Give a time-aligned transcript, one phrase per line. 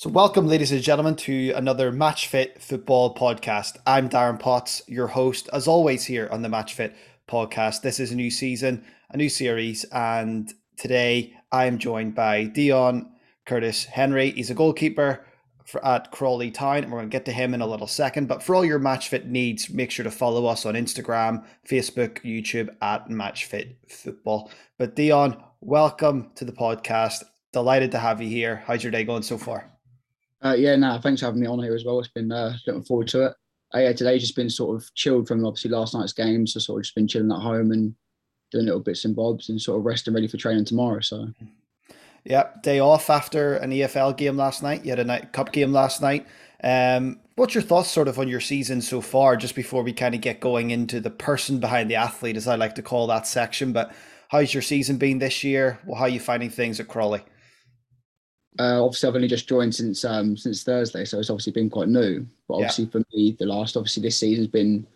[0.00, 3.78] So, welcome, ladies and gentlemen, to another Match Fit Football podcast.
[3.84, 6.94] I'm Darren Potts, your host, as always, here on the Match Fit
[7.28, 7.82] podcast.
[7.82, 13.10] This is a new season, a new series, and today I am joined by Dion
[13.44, 14.30] Curtis Henry.
[14.30, 15.26] He's a goalkeeper
[15.64, 18.28] for, at Crawley Town, and we're going to get to him in a little second.
[18.28, 22.22] But for all your Match Fit needs, make sure to follow us on Instagram, Facebook,
[22.22, 24.52] YouTube at Match Fit Football.
[24.78, 27.24] But Dion, welcome to the podcast.
[27.52, 28.62] Delighted to have you here.
[28.64, 29.72] How's your day going so far?
[30.44, 31.98] Uh, yeah, no, thanks for having me on here as well.
[31.98, 33.34] It's been uh, looking forward to it.
[33.74, 36.78] Uh, yeah, today's just been sort of chilled from obviously last night's game, so sort
[36.78, 37.94] of just been chilling at home and
[38.50, 41.00] doing little bits and bobs and sort of resting ready for training tomorrow.
[41.00, 41.28] So,
[42.24, 44.84] yeah, day off after an EFL game last night.
[44.84, 46.26] You had a night cup game last night.
[46.62, 49.36] Um, what's your thoughts sort of on your season so far?
[49.36, 52.54] Just before we kind of get going into the person behind the athlete, as I
[52.54, 53.72] like to call that section.
[53.72, 53.92] But
[54.28, 55.78] how's your season been this year?
[55.84, 57.22] Well, how are you finding things at Crawley?
[58.58, 61.88] Uh, obviously, I've only just joined since um, since Thursday, so it's obviously been quite
[61.88, 62.26] new.
[62.48, 62.90] But obviously, yeah.
[62.90, 64.86] for me, the last obviously this season's been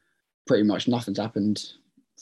[0.47, 1.73] pretty much nothing's happened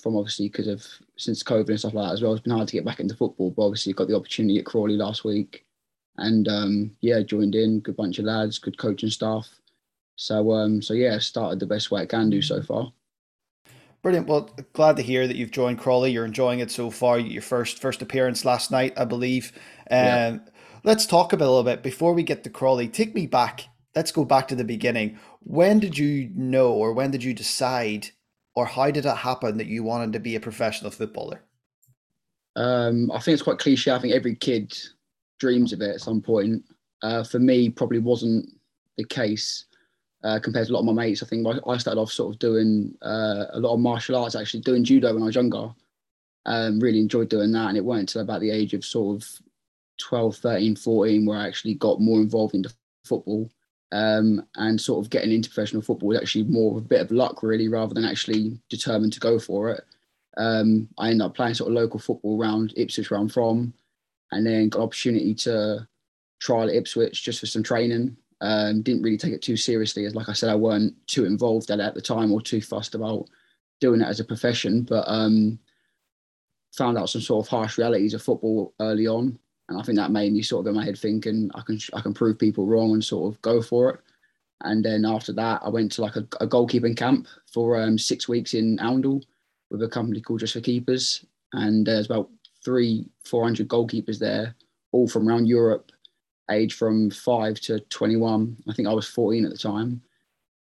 [0.01, 2.33] from obviously because of since COVID and stuff like that as well.
[2.33, 4.97] It's been hard to get back into football, but obviously got the opportunity at Crawley
[4.97, 5.65] last week,
[6.19, 7.81] and um, yeah, joined in.
[7.81, 9.49] Good bunch of lads, good coaching staff.
[10.17, 12.93] So um, so yeah, started the best way I can do so far.
[14.03, 14.27] Brilliant.
[14.27, 16.11] Well, glad to hear that you've joined Crawley.
[16.11, 17.19] You're enjoying it so far.
[17.19, 19.53] Your first first appearance last night, I believe.
[19.91, 20.39] Um, yeah
[20.85, 22.89] let's talk a little bit before we get to Crawley.
[22.89, 23.69] Take me back.
[23.95, 25.19] Let's go back to the beginning.
[25.41, 28.09] When did you know, or when did you decide,
[28.55, 31.43] or how did it happen that you wanted to be a professional footballer?
[32.57, 33.91] Um, I think it's quite cliche.
[33.91, 34.77] I think every kid
[35.39, 36.63] dreams of it at some point.
[37.03, 38.47] Uh, for me, probably wasn't
[38.97, 39.65] the case
[40.23, 41.23] uh, compared to a lot of my mates.
[41.23, 44.61] I think I started off sort of doing uh, a lot of martial arts, actually
[44.61, 45.71] doing judo when I was younger.
[46.47, 49.29] Um, really enjoyed doing that, and it weren't until about the age of sort of
[50.01, 52.73] 12, 13, 14, where I actually got more involved into
[53.05, 53.51] football.
[53.93, 57.11] Um, and sort of getting into professional football was actually more of a bit of
[57.11, 59.85] luck, really, rather than actually determined to go for it.
[60.37, 63.73] Um, I ended up playing sort of local football around Ipswich, where I'm from,
[64.31, 65.87] and then got opportunity to
[66.41, 68.17] trial at Ipswich just for some training.
[68.41, 71.71] Um, didn't really take it too seriously, as like I said, I weren't too involved
[71.71, 73.29] at it at the time or too fussed about
[73.81, 74.83] doing it as a profession.
[74.83, 75.59] But um,
[76.73, 79.39] found out some sort of harsh realities of football early on,
[79.71, 82.01] and I think that made me sort of in my head thinking I can I
[82.03, 84.01] can prove people wrong and sort of go for it.
[84.63, 88.29] And then after that, I went to like a, a goalkeeping camp for um, six
[88.29, 89.23] weeks in Oundle
[89.71, 92.29] with a company called Just for Keepers, and there's about
[92.63, 94.55] three, four hundred goalkeepers there,
[94.93, 95.93] all from around Europe,
[96.51, 98.57] age from five to twenty-one.
[98.69, 100.03] I think I was fourteen at the time.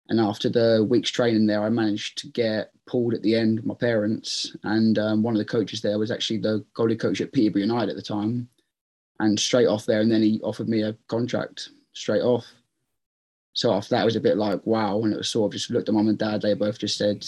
[0.09, 3.73] And after the week's training there, I managed to get pulled at the end my
[3.73, 4.55] parents.
[4.63, 7.89] And um, one of the coaches there was actually the goalie coach at Peterborough United
[7.89, 8.47] at the time
[9.19, 12.45] and straight off there, and then he offered me a contract straight off.
[13.53, 15.71] So after that, it was a bit like wow, and it was sort of just
[15.71, 16.41] looked at mum and dad.
[16.41, 17.25] They both just said,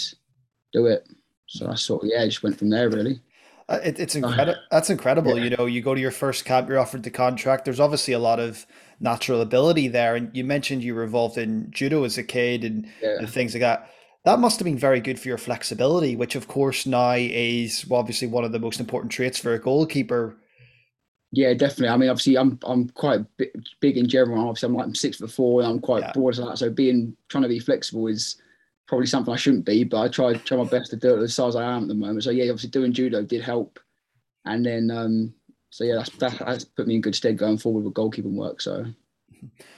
[0.74, 1.08] "Do it."
[1.48, 3.22] So I sort of yeah, just went from there really.
[3.70, 4.60] Uh, it, it's incredible.
[4.72, 5.38] That's incredible.
[5.38, 5.44] Yeah.
[5.44, 7.66] You know, you go to your first camp, you're offered the contract.
[7.66, 8.66] There's obviously a lot of
[9.00, 12.88] natural ability there, and you mentioned you were involved in judo as a kid and,
[13.02, 13.18] yeah.
[13.20, 13.92] and things like that.
[14.24, 18.28] That must have been very good for your flexibility, which of course now is obviously
[18.28, 20.38] one of the most important traits for a goalkeeper
[21.38, 21.90] yeah, definitely.
[21.90, 23.24] I mean, obviously, I'm I'm quite
[23.80, 24.50] big in general.
[24.50, 26.12] Obviously, I'm like I'm six foot four, and I'm quite yeah.
[26.12, 26.58] broad as that.
[26.58, 28.42] So being trying to be flexible is
[28.88, 31.36] probably something I shouldn't be, but I try try my best to do it as
[31.36, 32.24] size I am at the moment.
[32.24, 33.80] So yeah, obviously doing judo did help,
[34.46, 35.32] and then um,
[35.70, 38.60] so yeah, that's that, that's put me in good stead going forward with goalkeeping work.
[38.60, 38.88] So.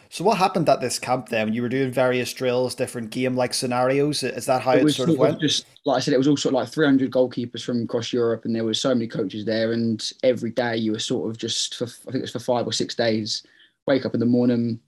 [0.09, 1.53] So what happened at this camp then?
[1.53, 4.23] You were doing various drills, different game-like scenarios.
[4.23, 5.39] Is that how it, it sort of went?
[5.39, 8.65] Just like I said, it was also like 300 goalkeepers from across Europe, and there
[8.65, 9.71] were so many coaches there.
[9.71, 12.65] And every day you were sort of just for I think it was for five
[12.65, 13.43] or six days.
[13.85, 14.79] Wake up in the morning,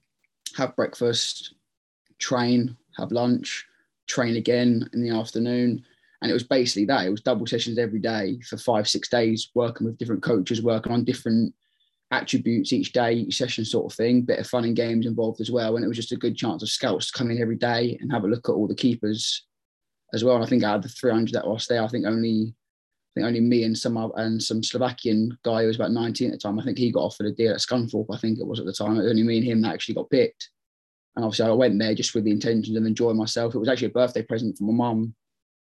[0.58, 1.54] have breakfast,
[2.18, 3.66] train, have lunch,
[4.08, 5.84] train again in the afternoon,
[6.22, 7.06] and it was basically that.
[7.06, 10.92] It was double sessions every day for five six days, working with different coaches, working
[10.92, 11.54] on different
[12.12, 14.22] attributes each day, each session sort of thing.
[14.22, 15.76] Bit of fun and games involved as well.
[15.76, 18.12] And it was just a good chance of scouts to come in every day and
[18.12, 19.46] have a look at all the keepers
[20.14, 20.36] as well.
[20.36, 22.54] And I think out of the 300 that was there, I think only
[23.12, 26.32] I think only me and some and some Slovakian guy who was about 19 at
[26.32, 26.60] the time.
[26.60, 28.14] I think he got offered a deal at Scunthorpe.
[28.14, 28.96] I think it was at the time.
[28.96, 30.50] It was only me and him that actually got picked.
[31.16, 33.54] And obviously, I went there just with the intentions of enjoying myself.
[33.54, 35.14] It was actually a birthday present for my mum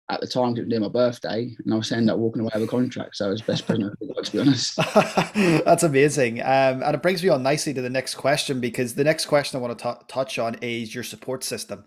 [0.08, 2.50] at the time, it was near my birthday, and I was ended up walking away
[2.54, 3.16] with a contract.
[3.16, 4.76] So it was best present I got, to be honest.
[5.64, 6.40] That's amazing.
[6.40, 9.58] Um, and it brings me on nicely to the next question because the next question
[9.58, 11.84] I want to t- touch on is your support system.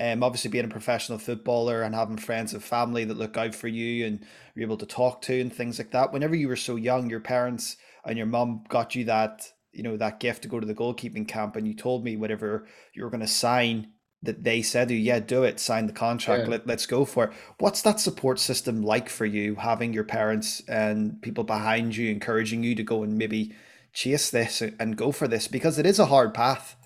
[0.00, 3.68] Um, obviously, being a professional footballer and having friends and family that look out for
[3.68, 4.24] you and
[4.54, 6.12] you're able to talk to and things like that.
[6.12, 9.96] Whenever you were so young, your parents and your mum got you that you know
[9.96, 13.10] that gift to go to the goalkeeping camp, and you told me whatever you were
[13.10, 13.92] going to sign
[14.22, 16.50] that they said, yeah, do it, sign the contract, yeah.
[16.50, 17.32] let, let's go for it.
[17.58, 22.64] What's that support system like for you, having your parents and people behind you encouraging
[22.64, 23.54] you to go and maybe
[23.92, 26.76] chase this and go for this because it is a hard path.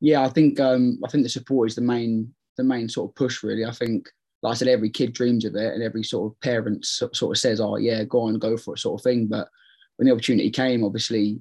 [0.00, 3.14] Yeah, I think um, I think the support is the main the main sort of
[3.14, 3.64] push really.
[3.64, 4.08] I think
[4.42, 7.38] like I said, every kid dreams of it, and every sort of parent sort of
[7.38, 9.26] says, "Oh yeah, go on, go for it," sort of thing.
[9.26, 9.48] But
[9.96, 11.40] when the opportunity came, obviously,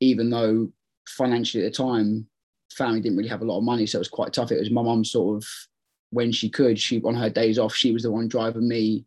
[0.00, 0.70] even though
[1.08, 2.28] financially at the time,
[2.70, 4.52] family didn't really have a lot of money, so it was quite tough.
[4.52, 5.48] It was my mum sort of
[6.10, 9.04] when she could, she on her days off, she was the one driving me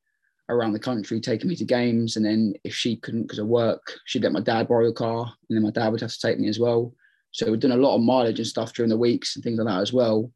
[0.49, 2.15] around the country, taking me to games.
[2.15, 5.31] And then if she couldn't because of work, she'd let my dad borrow the car,
[5.49, 6.93] and then my dad would have to take me as well.
[7.31, 9.67] So we've done a lot of mileage and stuff during the weeks and things like
[9.67, 10.31] that as well.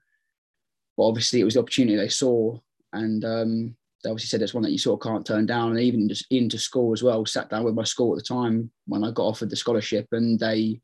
[0.95, 2.57] But obviously, it was the opportunity they saw,
[2.94, 5.71] and um, they obviously said it's one that you sort of can't turn down.
[5.71, 8.71] And even just into school as well, sat down with my school at the time
[8.88, 10.80] when I got offered the scholarship, and they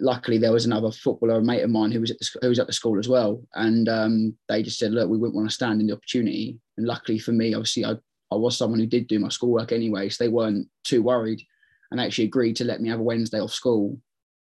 [0.00, 2.66] luckily there was another footballer, mate of mine who was at the, who was at
[2.66, 5.80] the school as well, and um, they just said, look, we wouldn't want to stand
[5.80, 6.58] in the opportunity.
[6.76, 7.94] And luckily for me, obviously, I
[8.32, 11.42] I was someone who did do my schoolwork anyway, so they weren't too worried,
[11.90, 14.00] and actually agreed to let me have a Wednesday off school,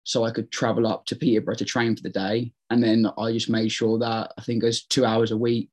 [0.03, 3.31] so I could travel up to Peterborough to train for the day, and then I
[3.31, 5.71] just made sure that I think it was two hours a week.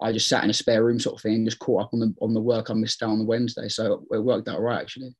[0.00, 2.14] I just sat in a spare room sort of thing, just caught up on the
[2.20, 5.14] on the work I missed out on the Wednesday, so it worked out right actually.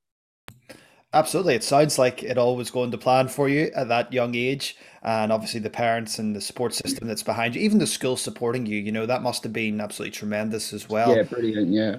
[1.14, 1.54] Absolutely.
[1.54, 4.76] It sounds like it all was going to plan for you at that young age.
[5.02, 8.64] And obviously, the parents and the support system that's behind you, even the school supporting
[8.64, 11.14] you, you know, that must have been absolutely tremendous as well.
[11.14, 11.70] Yeah, brilliant.
[11.70, 11.96] Yeah.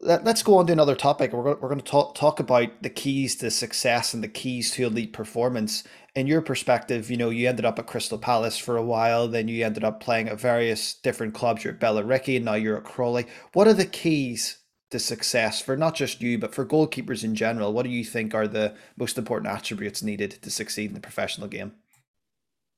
[0.00, 1.32] Let, us go on to another topic.
[1.32, 4.70] We're going, we're going to talk, talk about the keys to success and the keys
[4.72, 5.82] to elite performance.
[6.14, 9.48] In your perspective, you know, you ended up at Crystal Palace for a while, then
[9.48, 11.64] you ended up playing at various different clubs.
[11.64, 13.26] You're at Billericay, and now you're at Crawley.
[13.52, 14.58] What are the keys
[14.90, 17.72] to success for not just you, but for goalkeepers in general?
[17.72, 21.48] What do you think are the most important attributes needed to succeed in the professional
[21.48, 21.72] game?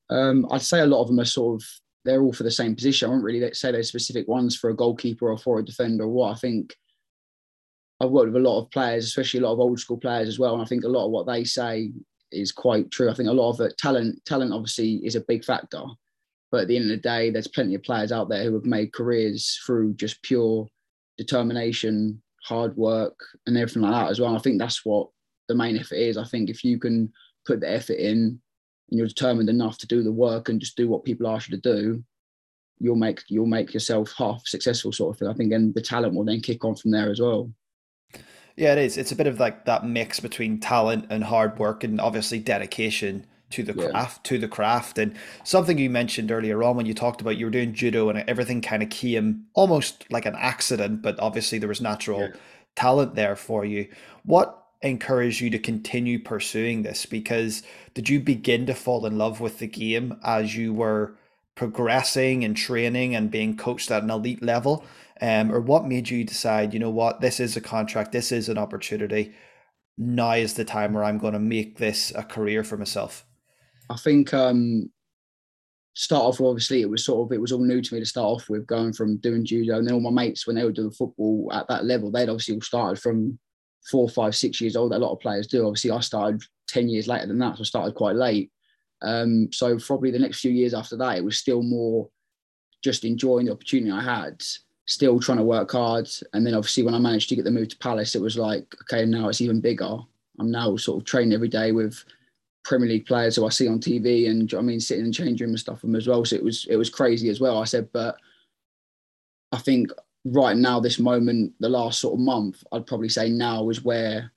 [0.09, 1.67] Um, I'd say a lot of them are sort of
[2.03, 3.07] they're all for the same position.
[3.07, 6.09] I won't really say those specific ones for a goalkeeper or for a defender or
[6.09, 6.31] what.
[6.31, 6.75] I think
[8.01, 10.39] I've worked with a lot of players, especially a lot of old school players as
[10.39, 11.91] well, and I think a lot of what they say
[12.31, 13.09] is quite true.
[13.09, 15.83] I think a lot of it, talent, talent obviously is a big factor,
[16.51, 18.65] but at the end of the day, there's plenty of players out there who have
[18.65, 20.67] made careers through just pure
[21.17, 24.29] determination, hard work, and everything like that as well.
[24.29, 25.09] And I think that's what
[25.47, 26.17] the main effort is.
[26.17, 27.11] I think if you can
[27.45, 28.39] put the effort in
[28.89, 31.57] and you're determined enough to do the work and just do what people ask you
[31.59, 32.03] to do,
[32.79, 35.27] you'll make you'll make yourself half successful sort of thing.
[35.27, 37.51] I think then the talent will then kick on from there as well.
[38.55, 38.97] Yeah, it is.
[38.97, 43.25] It's a bit of like that mix between talent and hard work and obviously dedication
[43.51, 44.29] to the craft yeah.
[44.29, 44.97] to the craft.
[44.97, 48.23] And something you mentioned earlier on when you talked about you were doing judo and
[48.27, 52.35] everything kind of came almost like an accident but obviously there was natural yeah.
[52.75, 53.87] talent there for you.
[54.23, 57.05] What encouraged you to continue pursuing this?
[57.05, 57.63] Because
[57.93, 61.15] did you begin to fall in love with the game as you were
[61.55, 64.85] progressing and training and being coached at an elite level?
[65.21, 67.21] Um, or what made you decide you know what?
[67.21, 68.11] This is a contract.
[68.11, 69.33] This is an opportunity.
[69.97, 73.25] Now is the time where i'm going to make this a career for myself
[73.89, 74.89] I think um,
[75.93, 78.25] start off obviously it was sort of it was all new to me to start
[78.25, 80.91] off with going from doing judo and then all my mates when they were doing
[80.91, 83.37] football at that level they'd obviously all started from
[83.89, 85.65] four five six years old a lot of players do.
[85.65, 88.51] Obviously I started 10 years later than that so I started quite late.
[89.01, 92.09] Um, so probably the next few years after that it was still more
[92.83, 94.41] just enjoying the opportunity I had
[94.85, 96.09] still trying to work hard.
[96.33, 98.73] And then obviously when I managed to get the move to Palace it was like
[98.83, 99.97] okay now it's even bigger.
[100.39, 102.03] I'm now sort of training every day with
[102.63, 105.41] Premier League players who I see on TV and I mean sitting in the change
[105.41, 106.23] room and stuff them as well.
[106.25, 107.61] So it was it was crazy as well.
[107.61, 108.17] I said, but
[109.51, 109.91] I think
[110.25, 114.31] right now, this moment, the last sort of month, I'd probably say now is where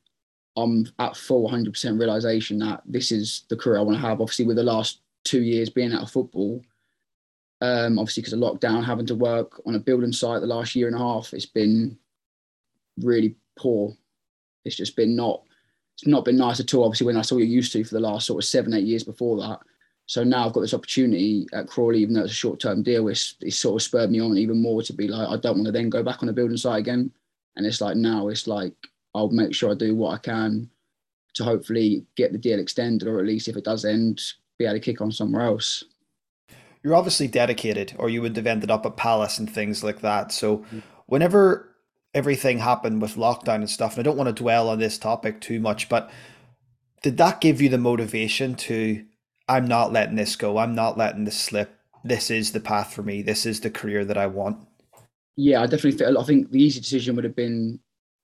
[0.57, 4.21] I'm at full 100% realization that this is the career I want to have.
[4.21, 6.63] Obviously, with the last two years being out of football,
[7.61, 10.87] um, obviously because of lockdown, having to work on a building site the last year
[10.87, 11.99] and a half, it's been
[12.99, 13.97] really poor.
[14.65, 15.43] It's just been not
[15.95, 16.85] it's not been nice at all.
[16.85, 19.05] Obviously, when I saw you used to for the last sort of seven, eight years
[19.05, 19.61] before that.
[20.07, 23.09] So now I've got this opportunity at Crawley, even though it's a short term deal,
[23.09, 25.67] it's, it's sort of spurred me on even more to be like, I don't want
[25.67, 27.11] to then go back on the building site again.
[27.57, 28.75] And it's like now it's like,
[29.15, 30.69] I'll make sure I do what I can
[31.35, 34.21] to hopefully get the deal extended, or at least if it does end,
[34.59, 35.85] be able to kick on somewhere else.
[36.83, 40.33] You're obviously dedicated, or you would have ended up at Palace and things like that.
[40.33, 40.83] So, mm.
[41.07, 41.74] whenever
[42.15, 45.41] everything happened with lockdown and stuff, and I don't want to dwell on this topic
[45.41, 46.11] too much, but
[47.03, 49.05] did that give you the motivation to
[49.49, 51.79] I'm not letting this go, I'm not letting this slip.
[52.03, 53.23] This is the path for me.
[53.23, 54.67] This is the career that I want.
[55.37, 57.81] Yeah, I definitely feel I think the easy decision would have been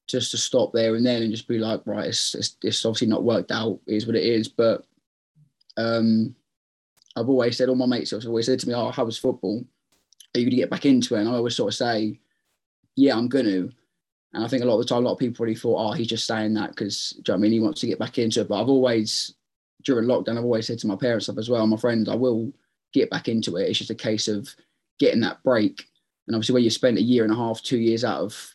[0.06, 3.09] just to stop there and then and just be like, right, it's it's, it's obviously
[3.09, 4.49] not worked out, is what it is.
[4.49, 4.85] But
[5.76, 6.35] um,
[7.16, 9.64] I've always said, all my mates have always said to me, "Oh, how was football?
[10.35, 12.20] Are you going to get back into it?" And I always sort of say,
[12.97, 13.70] "Yeah, I'm going to."
[14.32, 15.92] And I think a lot of the time, a lot of people probably thought, "Oh,
[15.92, 18.40] he's just saying that because you know I mean he wants to get back into
[18.40, 19.34] it." But I've always,
[19.82, 22.52] during lockdown, I've always said to my parents stuff as well, my friends, I will
[22.92, 23.68] get back into it.
[23.68, 24.54] It's just a case of
[24.99, 25.87] getting that break.
[26.26, 28.54] And obviously, when you spent a year and a half, two years out of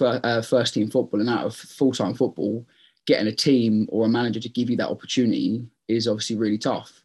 [0.00, 2.66] uh, first team football and out of full time football,
[3.06, 7.02] getting a team or a manager to give you that opportunity is obviously really tough.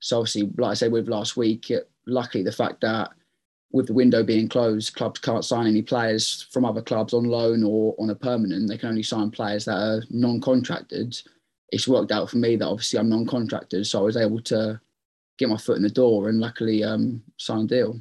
[0.00, 1.70] So obviously, like I said with last week,
[2.06, 3.10] luckily the fact that
[3.76, 7.62] with the window being closed, clubs can't sign any players from other clubs on loan
[7.62, 8.68] or on a permanent.
[8.68, 11.20] They can only sign players that are non-contracted.
[11.70, 14.80] It's worked out for me that obviously I'm non-contracted, so I was able to
[15.38, 18.00] get my foot in the door and luckily um, sign a deal.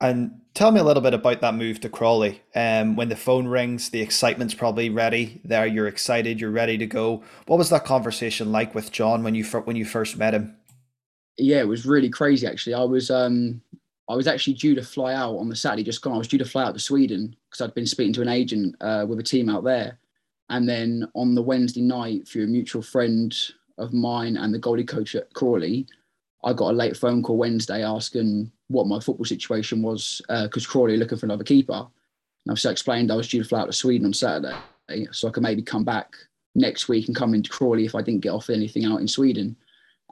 [0.00, 2.42] And tell me a little bit about that move to Crawley.
[2.54, 5.40] Um, when the phone rings, the excitement's probably ready.
[5.44, 7.24] There, you're excited, you're ready to go.
[7.46, 10.56] What was that conversation like with John when you when you first met him?
[11.38, 12.46] Yeah, it was really crazy.
[12.46, 13.60] Actually, I was um,
[14.08, 16.14] I was actually due to fly out on the Saturday just gone.
[16.14, 18.76] I was due to fly out to Sweden because I'd been speaking to an agent
[18.80, 19.98] uh, with a team out there,
[20.50, 23.34] and then on the Wednesday night, through a mutual friend
[23.78, 25.86] of mine and the goalie coach at Crawley,
[26.44, 30.70] I got a late phone call Wednesday asking what my football situation was because uh,
[30.70, 31.86] Crawley looking for another keeper.
[32.44, 34.54] And I've so explained I was due to fly out to Sweden on Saturday,
[35.12, 36.14] so I could maybe come back
[36.54, 39.56] next week and come into Crawley if I didn't get off anything out in Sweden.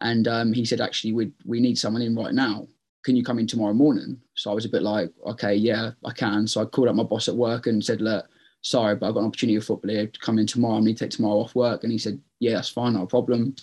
[0.00, 2.66] And um, he said, actually, we we need someone in right now.
[3.04, 4.21] Can you come in tomorrow morning?
[4.35, 6.47] So I was a bit like, okay, yeah, I can.
[6.47, 8.26] So I called up my boss at work and said, look,
[8.61, 10.76] sorry, but I've got an opportunity of football here to come in tomorrow.
[10.76, 11.82] I need to take tomorrow off work.
[11.82, 13.56] And he said, yeah, that's fine, no problem.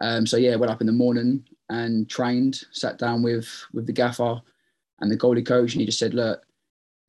[0.00, 3.92] Um, so yeah, went up in the morning and trained, sat down with with the
[3.92, 4.40] gaffer
[5.00, 6.42] and the goalie coach, and he just said, "Look,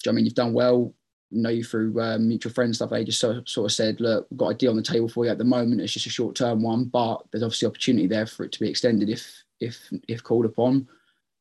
[0.08, 0.94] I mean, you've done well.
[1.32, 4.38] know you through um, mutual friends stuff." They just sort, sort of said, "Look, we've
[4.38, 5.82] got a deal on the table for you at the moment.
[5.82, 8.70] It's just a short term one, but there's obviously opportunity there for it to be
[8.70, 10.88] extended if if if called upon."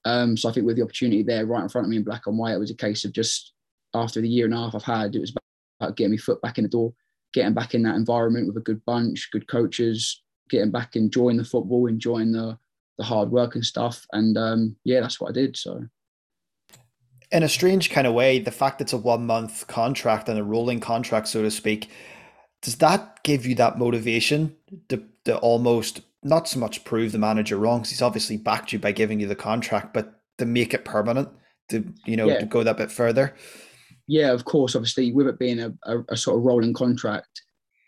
[0.04, 2.26] Um, so I think with the opportunity there right in front of me in black
[2.26, 3.52] and white, it was a case of just
[3.94, 5.34] after the year and a half I've had, it was
[5.80, 6.92] about getting my foot back in the door,
[7.32, 11.44] getting back in that environment with a good bunch, good coaches, getting back enjoying the
[11.44, 12.58] football, enjoying the
[12.98, 14.06] the hard work and stuff.
[14.12, 15.56] And um, yeah, that's what I did.
[15.56, 15.84] So.
[17.32, 20.44] In a strange kind of way, the fact it's a one month contract and a
[20.44, 21.90] rolling contract, so to speak,
[22.62, 24.54] does that give you that motivation
[24.88, 28.78] to, to almost not so much prove the manager wrong because he's obviously backed you
[28.78, 31.28] by giving you the contract, but to make it permanent,
[31.68, 32.40] to you know, yeah.
[32.40, 33.34] to go that bit further?
[34.06, 34.74] Yeah, of course.
[34.74, 37.42] Obviously, with it being a, a, a sort of rolling contract,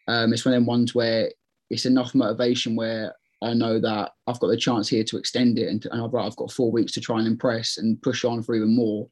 [0.07, 1.31] um, it's one of them ones where
[1.71, 5.69] it's enough motivation where I know that I've got the chance here to extend it,
[5.69, 8.55] and, and I've, I've got four weeks to try and impress and push on for
[8.55, 9.09] even more.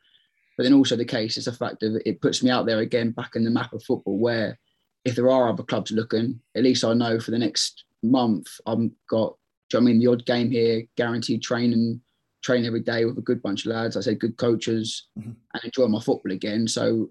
[0.57, 3.11] But then also the case is the fact that it puts me out there again
[3.11, 4.59] back in the map of football, where
[5.04, 8.90] if there are other clubs looking, at least I know for the next month I've
[9.08, 9.37] got.
[9.75, 12.00] I mean the odd game here, guaranteed training,
[12.42, 13.96] train every day with a good bunch of lads.
[13.96, 15.30] I say good coaches, mm-hmm.
[15.30, 16.68] and enjoy my football again.
[16.68, 17.11] So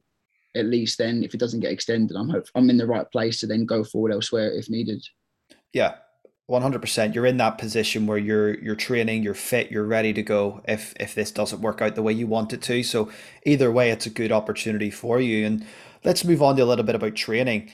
[0.56, 3.40] at least then, if it doesn't get extended, I'm hope I'm in the right place
[3.40, 5.04] to then go forward elsewhere if needed.
[5.74, 5.96] Yeah,
[6.50, 10.62] 100% you're in that position where you're you're training you're fit you're ready to go
[10.68, 13.10] if if this doesn't work out the way you want it to so
[13.46, 15.66] either way it's a good opportunity for you and
[16.04, 17.72] let's move on to a little bit about training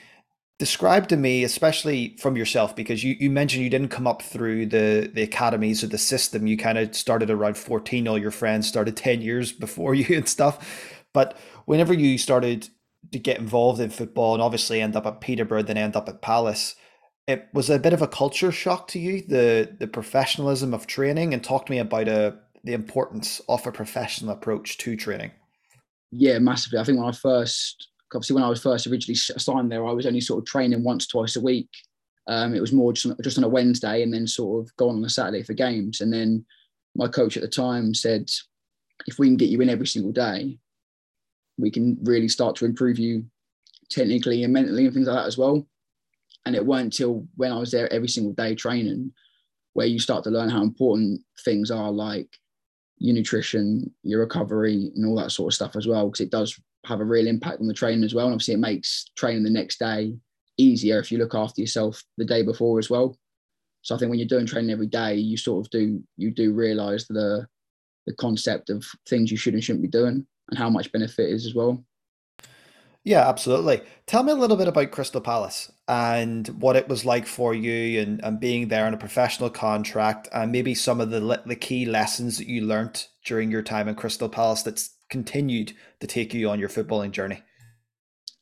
[0.59, 4.65] describe to me especially from yourself because you, you mentioned you didn't come up through
[4.67, 6.45] the the academies or the system.
[6.45, 10.27] You kind of started around 14 all your friends started 10 years before you and
[10.27, 10.93] stuff.
[11.13, 12.69] But whenever you started
[13.11, 16.21] to get involved in football and obviously end up at peterborough then end up at
[16.21, 16.75] palace
[17.29, 21.33] it was a bit of a culture shock to you the the professionalism of training?
[21.33, 22.31] And talk to me about a uh,
[22.65, 25.31] the importance of a professional approach to training.
[26.11, 26.79] Yeah massively.
[26.79, 30.05] I think when i first obviously when i was first originally assigned there i was
[30.05, 31.69] only sort of training once twice a week.
[32.27, 35.05] Um, it was more just, just on a wednesday and then sort of going on
[35.05, 36.01] a saturday for games.
[36.01, 36.45] And then
[36.95, 38.29] my coach at the time said
[39.07, 40.59] if we can get you in every single day
[41.59, 43.25] we can really start to improve you
[43.89, 45.67] technically and mentally and things like that as well.
[46.45, 49.11] And it weren't till when I was there every single day training
[49.73, 52.27] where you start to learn how important things are like
[52.97, 56.59] your nutrition, your recovery, and all that sort of stuff as well, because it does
[56.86, 58.25] have a real impact on the training as well.
[58.25, 60.15] And obviously, it makes training the next day
[60.57, 63.15] easier if you look after yourself the day before as well.
[63.81, 66.53] So I think when you're doing training every day, you sort of do you do
[66.53, 67.48] realize the
[68.05, 71.45] the concept of things you should and shouldn't be doing and how much benefit is
[71.45, 71.83] as well.
[73.03, 73.81] Yeah, absolutely.
[74.07, 78.01] Tell me a little bit about Crystal Palace and what it was like for you
[78.01, 81.86] and, and being there on a professional contract and maybe some of the the key
[81.86, 86.49] lessons that you learnt during your time in Crystal Palace that's continued to take you
[86.49, 87.41] on your footballing journey.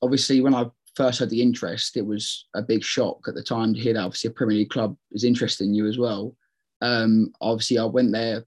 [0.02, 0.66] obviously when I
[0.98, 4.04] first had the interest, it was a big shock at the time to hear that
[4.04, 6.36] obviously a Premier League club is interested in you as well.
[6.82, 8.44] Um, obviously, I went there,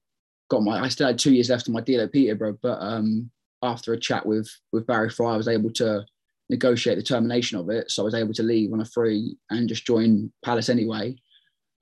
[0.50, 0.80] got my.
[0.80, 3.30] I still had two years left on my deal at Peterborough, but um,
[3.62, 6.04] after a chat with with Barry Fry, I was able to
[6.48, 7.90] negotiate the termination of it.
[7.90, 11.16] So I was able to leave on a free and just join Palace anyway.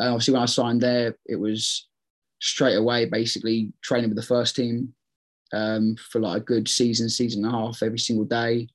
[0.00, 1.88] And obviously, when I signed there, it was
[2.40, 4.95] straight away basically training with the first team
[5.52, 8.69] um, for like a good season, season and a half every single day,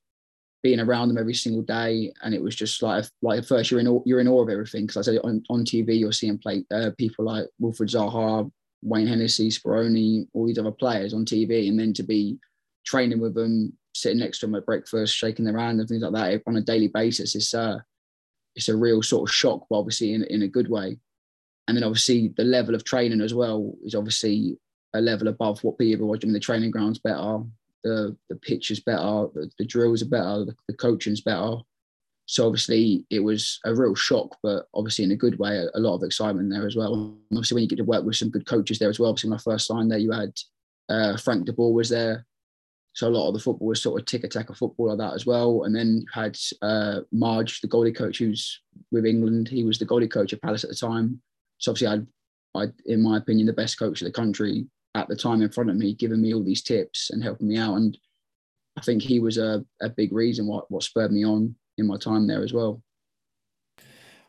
[0.62, 3.80] being around them every single day, and it was just like like at first you're
[3.80, 6.64] in you're in awe of everything because I said on, on TV you're seeing play
[6.72, 8.50] uh, people like Wilfried Zaha,
[8.82, 12.38] Wayne Hennessy, Speroni, all these other players on TV, and then to be
[12.84, 16.12] training with them, sitting next to them at breakfast, shaking their hand and things like
[16.12, 17.78] that on a daily basis, it's uh,
[18.56, 20.98] it's a real sort of shock, but obviously in, in a good way.
[21.66, 24.58] And then obviously the level of training as well is obviously
[24.94, 26.24] a level above what people watch.
[26.24, 27.42] I mean, the training ground's better,
[27.82, 31.56] the the pitch is better, the, the drills are better, the, the coaching's better.
[32.26, 35.80] So obviously it was a real shock, but obviously in a good way, a, a,
[35.80, 36.94] lot of excitement there as well.
[36.94, 39.10] And obviously when you get to work with some good coaches there as well.
[39.10, 40.32] Obviously I first signed there, you had
[40.88, 42.26] uh, Frank de Boer was there.
[42.94, 45.14] So a lot of the football was sort of tiki taka of football like that
[45.14, 45.64] as well.
[45.64, 48.60] And then you had uh, Marge, the goalie coach, who's
[48.92, 49.48] with England.
[49.48, 51.20] He was the goalie coach at Palace at the time.
[51.58, 52.04] So obviously,
[52.54, 55.50] I, I, in my opinion, the best coach of the country at the time in
[55.50, 57.76] front of me, giving me all these tips and helping me out.
[57.76, 57.98] And
[58.76, 61.96] I think he was a, a big reason what what spurred me on in my
[61.96, 62.82] time there as well.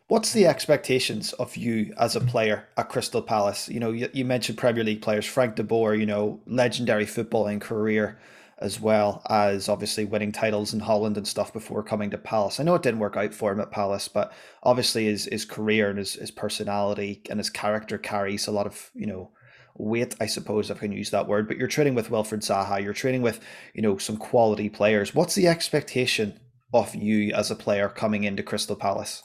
[0.07, 3.67] What's the expectations of you as a player at Crystal Palace?
[3.69, 7.59] You know, you, you mentioned Premier League players, Frank de Boer, you know, legendary footballing
[7.59, 8.19] career
[8.59, 12.59] as well as obviously winning titles in Holland and stuff before coming to Palace.
[12.59, 14.31] I know it didn't work out for him at Palace, but
[14.63, 18.91] obviously his his career and his, his personality and his character carries a lot of,
[18.93, 19.31] you know,
[19.77, 21.47] weight, I suppose if I can use that word.
[21.47, 23.39] But you're training with Wilfried Zaha, you're training with,
[23.73, 25.13] you know, some quality players.
[25.13, 26.39] What's the expectation
[26.73, 29.23] of you as a player coming into Crystal Palace?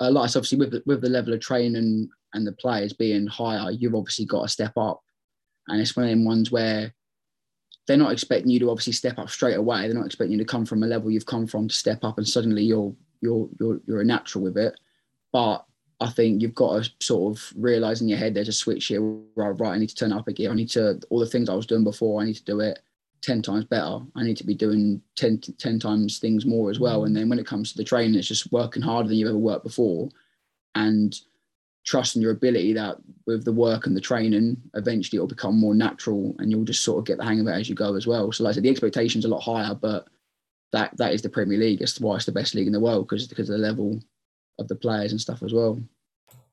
[0.00, 3.70] Uh, like obviously with the, with the level of training and the players being higher,
[3.70, 5.00] you've obviously got to step up.
[5.68, 6.92] And it's one of them ones where
[7.86, 9.82] they're not expecting you to obviously step up straight away.
[9.82, 12.18] They're not expecting you to come from a level you've come from to step up
[12.18, 14.78] and suddenly you're you're you're you're a natural with it.
[15.32, 15.64] But
[16.00, 19.00] I think you've got to sort of realize in your head there's a switch here.
[19.00, 19.74] Right, right.
[19.74, 20.50] I need to turn up a gear.
[20.50, 22.20] I need to all the things I was doing before.
[22.20, 22.80] I need to do it
[23.22, 24.00] ten times better.
[24.14, 27.02] I need to be doing 10, 10 times things more as well.
[27.02, 27.06] Mm.
[27.06, 29.38] And then when it comes to the training, it's just working harder than you've ever
[29.38, 30.10] worked before,
[30.74, 31.18] and
[31.84, 35.74] trust in your ability that with the work and the training, eventually it'll become more
[35.74, 38.06] natural and you'll just sort of get the hang of it as you go as
[38.06, 38.32] well.
[38.32, 40.08] So like I said, the expectation's are a lot higher, but
[40.72, 41.82] that that is the Premier League.
[41.82, 44.00] It's why it's the best league in the world because because of the level
[44.58, 45.80] of the players and stuff as well.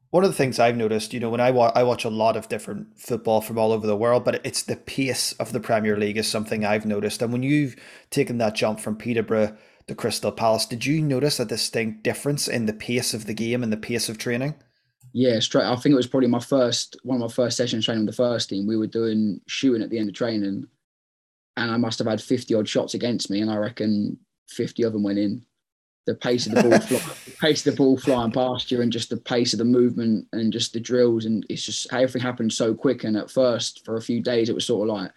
[0.10, 2.36] One of the things I've noticed, you know, when I, wa- I watch a lot
[2.36, 5.98] of different football from all over the world, but it's the pace of the Premier
[5.98, 7.22] League is something I've noticed.
[7.22, 7.78] And when you've
[8.10, 9.56] taken that jump from Peterborough
[9.88, 13.64] to Crystal Palace, did you notice a distinct difference in the pace of the game
[13.64, 14.56] and the pace of training?
[15.14, 15.66] yeah, straight.
[15.66, 18.24] I think it was probably my first one of my first sessions training with the
[18.24, 18.68] first team.
[18.68, 20.68] We were doing shooting at the end of training,
[21.58, 24.18] and I must have had fifty odd shots against me, and I reckon
[24.50, 25.46] fifty of them went in.
[26.08, 28.92] The pace of the ball, fly, the pace of the ball flying past you, and
[28.92, 32.52] just the pace of the movement, and just the drills, and it's just everything happened
[32.52, 33.04] so quick.
[33.04, 35.12] And at first, for a few days, it was sort of like,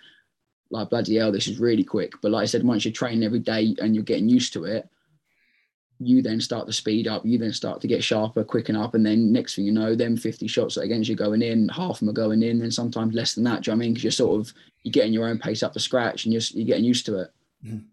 [0.70, 2.12] like bloody hell, this is really quick.
[2.20, 4.88] But like I said, once you're training every day and you're getting used to it,
[6.01, 9.07] you then start to speed up, you then start to get sharper, quicken up, and
[9.07, 12.09] then next thing you know, them 50 shots against you going in, half of them
[12.09, 13.62] are going in, and sometimes less than that.
[13.62, 13.94] Do you know I mean?
[13.94, 16.66] Because you're sort of you're getting your own pace up to scratch and you're, you're
[16.66, 17.33] getting used to it.
[17.64, 17.87] Mm-hmm.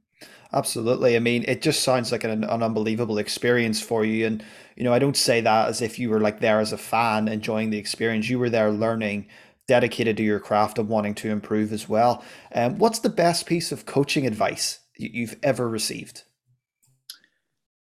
[0.54, 1.16] Absolutely.
[1.16, 4.26] I mean, it just sounds like an, an unbelievable experience for you.
[4.26, 4.44] And,
[4.76, 7.28] you know, I don't say that as if you were like there as a fan
[7.30, 8.30] enjoying the experience.
[8.30, 9.28] You were there learning,
[9.68, 12.24] dedicated to your craft and wanting to improve as well.
[12.54, 16.24] Um, what's the best piece of coaching advice you've ever received?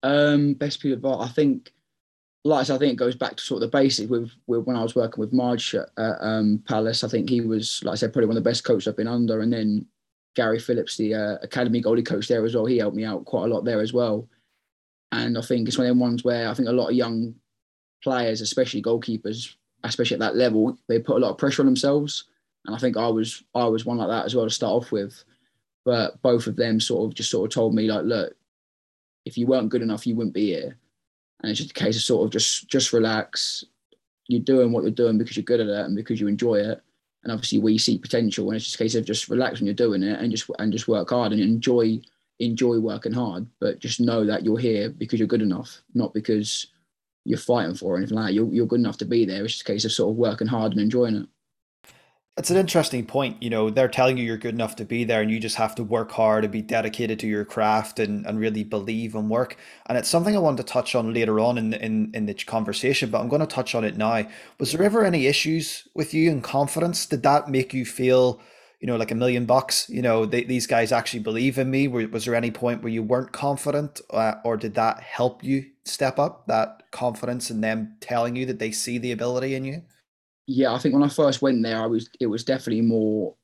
[0.01, 1.73] Um, best piece of advice, I think,
[2.45, 4.63] like I, said, I think it goes back to sort of the basics with, with
[4.63, 7.03] when I was working with Marge at um, Palace.
[7.03, 9.07] I think he was, like I said, probably one of the best coaches I've been
[9.07, 9.41] under.
[9.41, 9.85] And then
[10.35, 13.45] Gary Phillips, the uh, academy goalie coach there as well, he helped me out quite
[13.45, 14.27] a lot there as well.
[15.11, 17.35] And I think it's one of them ones where I think a lot of young
[18.03, 22.25] players, especially goalkeepers, especially at that level, they put a lot of pressure on themselves.
[22.65, 24.91] And I think I was I was one like that as well to start off
[24.91, 25.23] with.
[25.83, 28.35] But both of them sort of just sort of told me like, look,
[29.25, 30.77] if you weren't good enough, you wouldn't be here.
[31.41, 33.65] And it's just a case of sort of just just relax.
[34.27, 36.81] You're doing what you're doing because you're good at it and because you enjoy it.
[37.23, 39.75] And obviously we see potential, and it's just a case of just relax when you're
[39.75, 41.99] doing it and just and just work hard and enjoy
[42.39, 43.45] enjoy working hard.
[43.59, 46.67] But just know that you're here because you're good enough, not because
[47.25, 48.33] you're fighting for or anything like that.
[48.33, 49.43] You're, you're good enough to be there.
[49.43, 51.29] It's just a case of sort of working hard and enjoying it
[52.41, 53.37] It's an interesting point.
[53.43, 55.75] You know, they're telling you you're good enough to be there and you just have
[55.75, 59.57] to work hard and be dedicated to your craft and, and really believe and work.
[59.85, 63.11] And it's something I want to touch on later on in, in, in the conversation,
[63.11, 64.27] but I'm going to touch on it now.
[64.57, 67.05] Was there ever any issues with you and confidence?
[67.05, 68.41] Did that make you feel,
[68.79, 69.87] you know, like a million bucks?
[69.87, 71.87] You know, they, these guys actually believe in me.
[71.87, 76.17] Was there any point where you weren't confident uh, or did that help you step
[76.17, 79.83] up, that confidence in them telling you that they see the ability in you?
[80.51, 83.35] Yeah, I think when I first went there, I was it was definitely more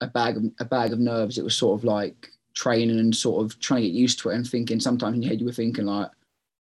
[0.00, 1.38] a bag of a bag of nerves.
[1.38, 4.36] It was sort of like training and sort of trying to get used to it
[4.36, 6.10] and thinking sometimes in your head you were thinking like,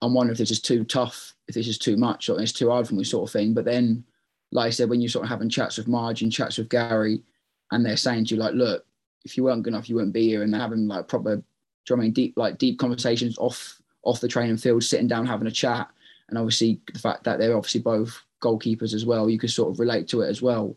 [0.02, 2.70] I'm wondering if this is too tough, if this is too much, or it's too
[2.70, 3.54] hard for me, sort of thing.
[3.54, 4.04] But then,
[4.52, 7.24] like I said, when you're sort of having chats with Marge and chats with Gary,
[7.72, 8.86] and they're saying to you like, look,
[9.24, 11.44] if you weren't good enough, you wouldn't be here, and they're having like proper, do
[11.90, 15.48] you I mean, deep like deep conversations off off the training field, sitting down having
[15.48, 15.90] a chat,
[16.28, 19.80] and obviously the fact that they're obviously both goalkeepers as well, you could sort of
[19.80, 20.76] relate to it as well.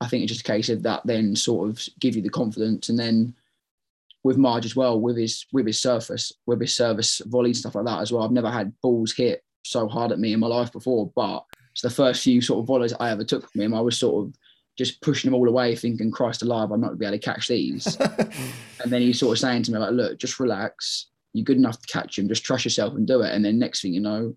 [0.00, 2.88] I think it's just a case of that then sort of give you the confidence
[2.88, 3.34] and then
[4.24, 7.74] with Marge as well, with his with his surface, with his service volley and stuff
[7.74, 8.22] like that as well.
[8.22, 11.82] I've never had balls hit so hard at me in my life before, but it's
[11.82, 13.74] the first few sort of volleys I ever took from him.
[13.74, 14.34] I was sort of
[14.76, 17.48] just pushing them all away, thinking, Christ alive, I'm not gonna be able to catch
[17.48, 17.96] these.
[18.00, 21.06] and then he's sort of saying to me, like, look, just relax.
[21.34, 23.32] You're good enough to catch him, just trust yourself and do it.
[23.32, 24.34] And then next thing you know,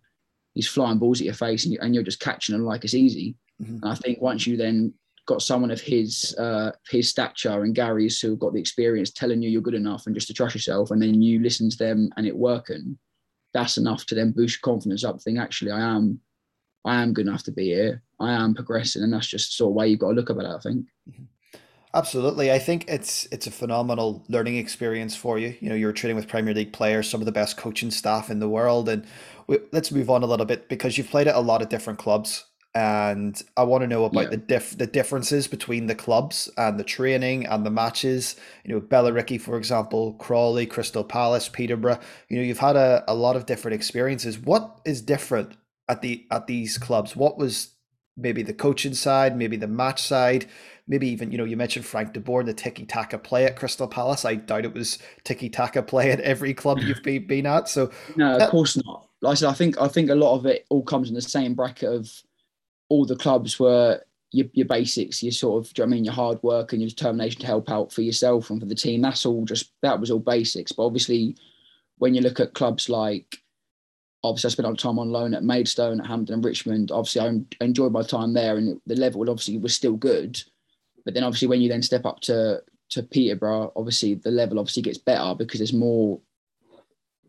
[0.53, 2.93] he's flying balls at your face and, you, and you're just catching them like it's
[2.93, 3.35] easy.
[3.61, 3.79] Mm-hmm.
[3.83, 4.93] And I think once you then
[5.27, 9.49] got someone of his uh, his stature and Gary's who got the experience telling you
[9.49, 12.25] you're good enough and just to trust yourself, and then you listen to them and
[12.25, 12.97] it working,
[13.53, 15.21] that's enough to then boost your confidence up.
[15.21, 16.19] Think actually, I am,
[16.85, 18.01] I am good enough to be here.
[18.19, 20.55] I am progressing, and that's just sort of way you've got to look about it.
[20.55, 20.85] I think.
[21.09, 21.23] Mm-hmm.
[21.93, 22.51] Absolutely.
[22.51, 25.55] I think it's it's a phenomenal learning experience for you.
[25.59, 28.39] You know, you're training with Premier League players, some of the best coaching staff in
[28.39, 29.05] the world, and
[29.47, 31.99] we, let's move on a little bit because you've played at a lot of different
[31.99, 34.29] clubs, and I want to know about yeah.
[34.29, 38.37] the diff the differences between the clubs and the training and the matches.
[38.63, 41.99] You know, Billericay, for example, Crawley, Crystal Palace, Peterborough.
[42.29, 44.39] You know, you've had a, a lot of different experiences.
[44.39, 45.57] What is different
[45.89, 47.17] at the at these clubs?
[47.17, 47.71] What was
[48.21, 50.47] maybe the coaching side, maybe the match side?
[50.87, 53.87] maybe even you know you mentioned Frank de Boer the tiki taka play at Crystal
[53.87, 54.25] Palace.
[54.25, 57.69] I doubt it was tiki taka play at every club you've been, been at.
[57.69, 59.07] So no, of course not.
[59.21, 61.21] Like I said, I think I think a lot of it all comes in the
[61.21, 62.11] same bracket of
[62.89, 66.73] all the clubs were your, your basics, your sort of, I mean, your hard work
[66.73, 69.01] and your determination to help out for yourself and for the team.
[69.01, 70.71] That's all just that was all basics.
[70.71, 71.37] But obviously,
[71.99, 73.37] when you look at clubs like
[74.23, 76.91] obviously I spent a lot of time on loan at Maidstone, at Hampton and Richmond.
[76.91, 80.41] Obviously, I enjoyed my time there, and the level obviously was still good.
[81.03, 84.83] But then obviously when you then step up to to Peterborough, obviously the level obviously
[84.83, 86.19] gets better because there's more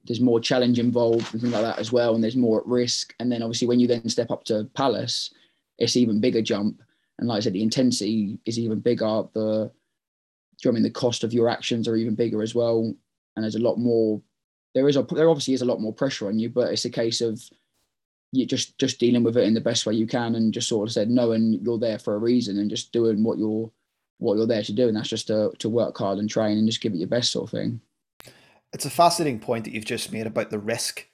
[0.04, 3.14] there's more challenge involved and things like that as well, and there's more at risk.
[3.20, 5.32] And then obviously when you then step up to Palace,
[5.78, 6.82] it's even bigger jump.
[7.18, 9.22] And like I said, the intensity is even bigger.
[9.32, 9.70] The
[10.62, 12.92] you know I mean the cost of your actions are even bigger as well.
[13.36, 14.20] And there's a lot more.
[14.74, 16.90] There is a there obviously is a lot more pressure on you, but it's a
[16.90, 17.42] case of
[18.32, 20.88] you just just dealing with it in the best way you can and just sort
[20.88, 23.70] of said knowing you're there for a reason and just doing what you're
[24.18, 26.66] what you're there to do and that's just to, to work hard and train and
[26.66, 27.80] just give it your best sort of thing
[28.72, 31.06] it's a fascinating point that you've just made about the risk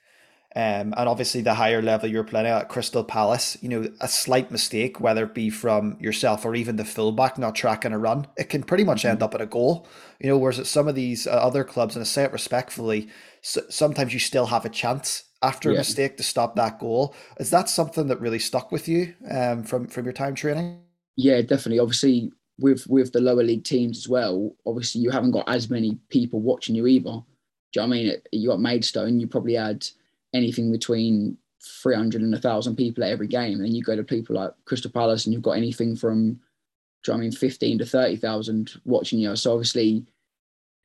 [0.56, 4.50] um, and obviously the higher level you're playing at Crystal Palace, you know, a slight
[4.50, 8.48] mistake, whether it be from yourself or even the fullback not tracking a run, it
[8.48, 9.24] can pretty much end mm-hmm.
[9.24, 9.86] up at a goal.
[10.18, 13.08] You know, whereas at some of these uh, other clubs, and I say it respectfully,
[13.42, 15.76] so, sometimes you still have a chance after yeah.
[15.76, 17.14] a mistake to stop that goal.
[17.38, 20.80] Is that something that really stuck with you um, from from your time training?
[21.16, 21.78] Yeah, definitely.
[21.78, 24.54] Obviously, with with the lower league teams as well.
[24.66, 27.22] Obviously, you haven't got as many people watching you either.
[27.72, 28.16] Do you know what I mean?
[28.32, 29.20] You got Maidstone.
[29.20, 29.86] You probably had
[30.34, 31.36] anything between
[31.82, 33.60] 300 and 1,000 people at every game.
[33.60, 36.34] And you go to people like Crystal Palace and you've got anything from,
[37.04, 39.34] do you know I mean, 15 to 30,000 watching you.
[39.36, 40.04] So obviously,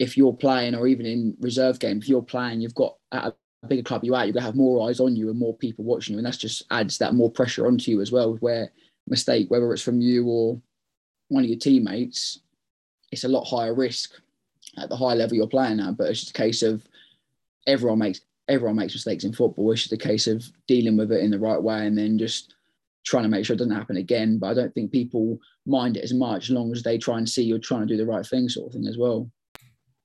[0.04, 3.68] if you're playing or even in reserve games, if you're playing, you've got at a
[3.68, 6.14] bigger club you are, you're gonna have more eyes on you and more people watching
[6.14, 8.34] you, and that's just adds that more pressure onto you as well.
[8.42, 8.70] Where
[9.08, 10.62] mistake, whether it's from you or
[11.30, 12.40] one of your teammates,
[13.12, 14.12] it's a lot higher risk
[14.78, 15.98] at the high level you're playing at.
[15.98, 16.86] But it's just a case of
[17.66, 19.72] everyone makes everyone makes mistakes in football.
[19.72, 22.56] It's just a case of dealing with it in the right way and then just
[23.06, 24.38] trying to make sure it doesn't happen again.
[24.38, 27.30] But I don't think people mind it as much as long as they try and
[27.30, 29.30] see you're trying to do the right thing, sort of thing as well.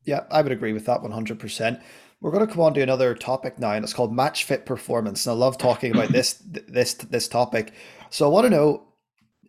[0.08, 1.82] Yeah, I would agree with that 100%.
[2.22, 5.26] We're going to come on to another topic now, and it's called match fit performance.
[5.26, 6.32] And I love talking about this
[6.66, 7.74] this this topic.
[8.08, 8.84] So I want to know,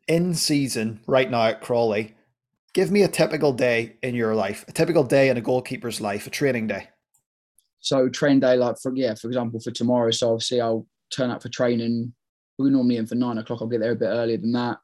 [0.10, 2.14] in season right now at Crawley,
[2.74, 6.28] give me a typical day in your life, a typical day in a goalkeeper's life,
[6.28, 6.90] a training day.
[7.80, 10.12] So train day, like for yeah, for example, for tomorrow.
[10.12, 12.14] So obviously I'll turn up for training.
[12.58, 13.62] We're normally in for nine o'clock.
[13.62, 14.80] I'll get there a bit earlier than that.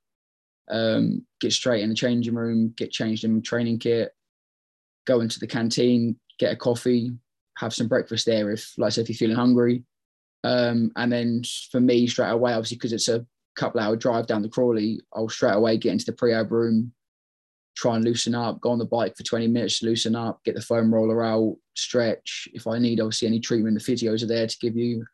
[0.72, 4.15] um, get straight in the changing room, get changed in training kit,
[5.06, 7.12] go into the canteen, get a coffee,
[7.58, 9.84] have some breakfast there if, like I said, if you're feeling hungry.
[10.44, 11.42] Um, and then
[11.72, 15.30] for me, straight away, obviously, because it's a couple hour drive down the Crawley, I'll
[15.30, 16.94] straight away get into the prehab room,
[17.76, 20.62] try and loosen up, go on the bike for 20 minutes, loosen up, get the
[20.62, 22.48] foam roller out, stretch.
[22.54, 25.06] If I need, obviously, any treatment, the physios are there to give you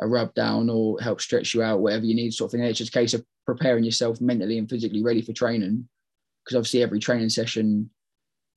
[0.00, 2.62] a rub down or help stretch you out, whatever you need, sort of thing.
[2.62, 5.88] It's just a case of preparing yourself mentally and physically ready for training.
[6.44, 7.90] Because obviously, every training session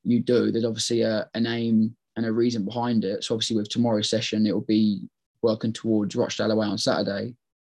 [0.03, 3.23] you do, there's obviously a, aim and a reason behind it.
[3.23, 5.07] So, obviously, with tomorrow's session, it will be
[5.41, 7.35] working towards Rochdale away on Saturday.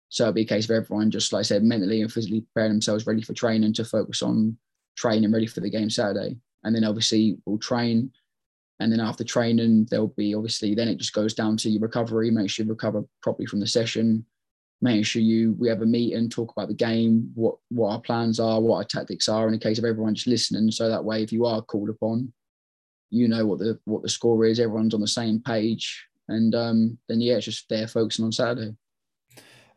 [0.09, 2.73] So, it'll be a case of everyone just, like I said, mentally and physically preparing
[2.73, 4.57] themselves ready for training to focus on
[4.97, 6.37] training ready for the game Saturday.
[6.65, 8.13] And then, obviously, we'll train
[8.81, 12.31] and then after training, there'll be obviously then it just goes down to your recovery.
[12.31, 14.25] Make sure you recover properly from the session.
[14.83, 18.41] Make sure you we have a meeting, talk about the game, what what our plans
[18.41, 20.71] are, what our tactics are, in the case of everyone just listening.
[20.71, 22.33] So that way, if you are called upon,
[23.11, 24.59] you know what the what the score is.
[24.59, 28.75] Everyone's on the same page, and um, then yeah, it's just there focusing on Saturday.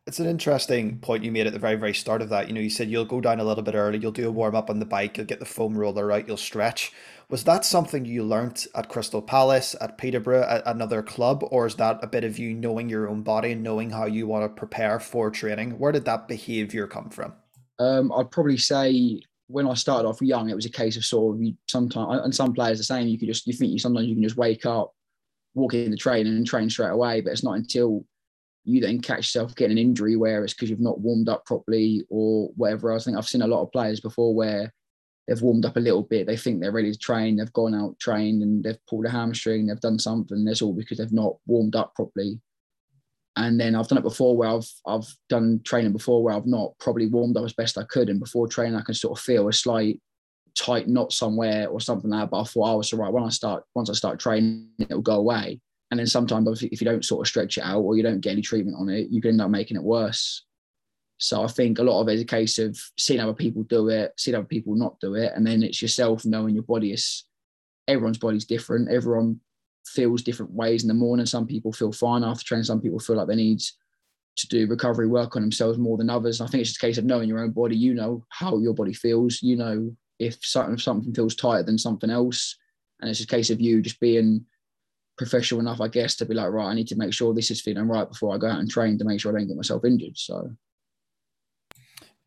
[0.05, 2.49] It's an interesting point you made at the very, very start of that.
[2.49, 4.53] You know, you said you'll go down a little bit early, you'll do a warm
[4.53, 6.91] up on the bike, you'll get the foam roller out, you'll stretch.
[7.29, 11.75] Was that something you learnt at Crystal Palace, at Peterborough, at another club, or is
[11.75, 14.49] that a bit of you knowing your own body and knowing how you want to
[14.49, 15.79] prepare for training?
[15.79, 17.33] Where did that behaviour come from?
[17.79, 21.35] Um, I'd probably say when I started off young, it was a case of sort
[21.35, 23.07] of you sometimes, and some players the same.
[23.07, 24.93] You could just you think you sometimes you can just wake up,
[25.53, 28.05] walk in the train and train straight away, but it's not until
[28.65, 32.05] you then catch yourself getting an injury where it's because you've not warmed up properly
[32.09, 33.03] or whatever else.
[33.03, 34.73] I think I've seen a lot of players before where
[35.27, 37.97] they've warmed up a little bit, they think they're ready to train, they've gone out
[37.99, 40.43] trained and they've pulled a hamstring, they've done something.
[40.43, 42.39] That's all because they've not warmed up properly.
[43.35, 46.73] And then I've done it before where I've I've done training before where I've not
[46.79, 49.47] probably warmed up as best I could, and before training I can sort of feel
[49.47, 49.99] a slight
[50.55, 52.29] tight knot somewhere or something like that.
[52.29, 53.11] But I thought oh, I was all right.
[53.11, 55.59] When I start once I start training, it'll go away.
[55.93, 58.31] And then sometimes, if you don't sort of stretch it out or you don't get
[58.31, 60.43] any treatment on it, you can end up making it worse.
[61.19, 63.89] So I think a lot of it is a case of seeing other people do
[63.89, 67.25] it, seeing other people not do it, and then it's yourself knowing your body is.
[67.87, 68.89] Everyone's body's different.
[68.89, 69.39] Everyone
[69.85, 71.27] feels different ways in the morning.
[71.27, 72.63] Some people feel fine after training.
[72.63, 73.61] Some people feel like they need
[74.37, 76.41] to do recovery work on themselves more than others.
[76.41, 77.77] I think it's just a case of knowing your own body.
[77.77, 79.43] You know how your body feels.
[79.43, 82.57] You know if something if something feels tighter than something else,
[82.99, 84.43] and it's a case of you just being
[85.17, 87.61] professional enough, I guess, to be like, right, I need to make sure this is
[87.61, 89.85] feeling right before I go out and train to make sure I don't get myself
[89.85, 90.17] injured.
[90.17, 90.51] So,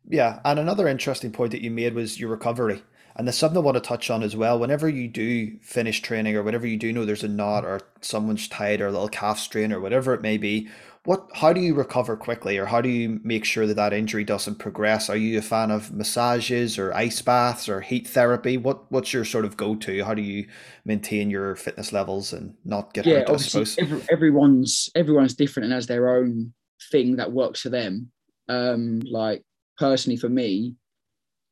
[0.07, 2.83] yeah, and another interesting point that you made was your recovery.
[3.17, 4.59] And there's something I want to touch on as well.
[4.59, 8.47] Whenever you do finish training or whatever you do know there's a knot or someone's
[8.47, 10.69] tied or a little calf strain or whatever it may be,
[11.03, 14.23] what how do you recover quickly or how do you make sure that that injury
[14.23, 15.09] doesn't progress?
[15.09, 18.57] Are you a fan of massages or ice baths or heat therapy?
[18.57, 20.03] What what's your sort of go-to?
[20.03, 20.47] How do you
[20.85, 25.65] maintain your fitness levels and not get yeah, hurt i suppose every, everyone's everyone's different
[25.65, 26.53] and has their own
[26.91, 28.11] thing that works for them.
[28.49, 29.43] Um like
[29.77, 30.75] personally for me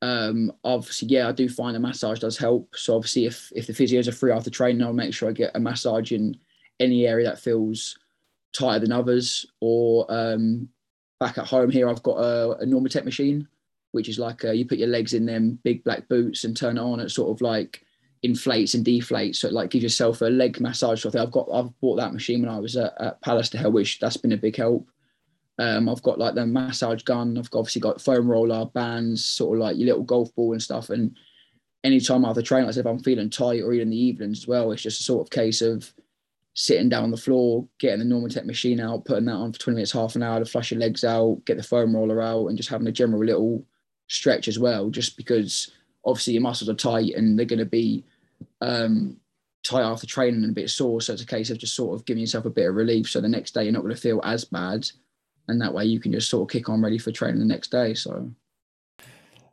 [0.02, 3.74] um obviously yeah i do find a massage does help so obviously if if the
[3.74, 6.38] physios are free after training i'll make sure i get a massage in
[6.80, 7.98] any area that feels
[8.56, 9.46] tighter than others.
[9.60, 10.70] Or um,
[11.20, 13.48] back at home here, I've got a, a Normatec machine,
[13.92, 16.56] which is like a, uh, you put your legs in them big black boots and
[16.56, 17.00] turn it on.
[17.00, 17.84] It sort of like
[18.24, 21.02] inflates and deflates, so it like gives yourself a leg massage.
[21.02, 23.50] So I think I've got I've bought that machine when I was at, at Palace
[23.50, 24.88] to Hell, which that's been a big help.
[25.58, 27.38] Um, I've got like the massage gun.
[27.38, 30.62] I've got, obviously got foam roller bands, sort of like your little golf ball and
[30.62, 30.90] stuff.
[30.90, 31.16] And
[31.84, 34.40] anytime after training, like I said, if I'm feeling tight or even in the evenings
[34.40, 35.94] as well, it's just a sort of case of
[36.56, 39.76] sitting down on the floor, getting the Normatec machine out, putting that on for 20
[39.76, 42.58] minutes, half an hour to flush your legs out, get the foam roller out, and
[42.58, 43.66] just having a general little
[44.08, 45.72] stretch as well, just because
[46.06, 48.04] obviously your muscles are tight and they're going to be
[48.62, 49.18] um,
[49.64, 51.02] tight after training and a bit sore.
[51.02, 53.10] So it's a case of just sort of giving yourself a bit of relief.
[53.10, 54.88] So the next day you're not going to feel as bad.
[55.48, 57.72] And that way you can just sort of kick on ready for training the next
[57.72, 57.94] day.
[57.94, 58.32] So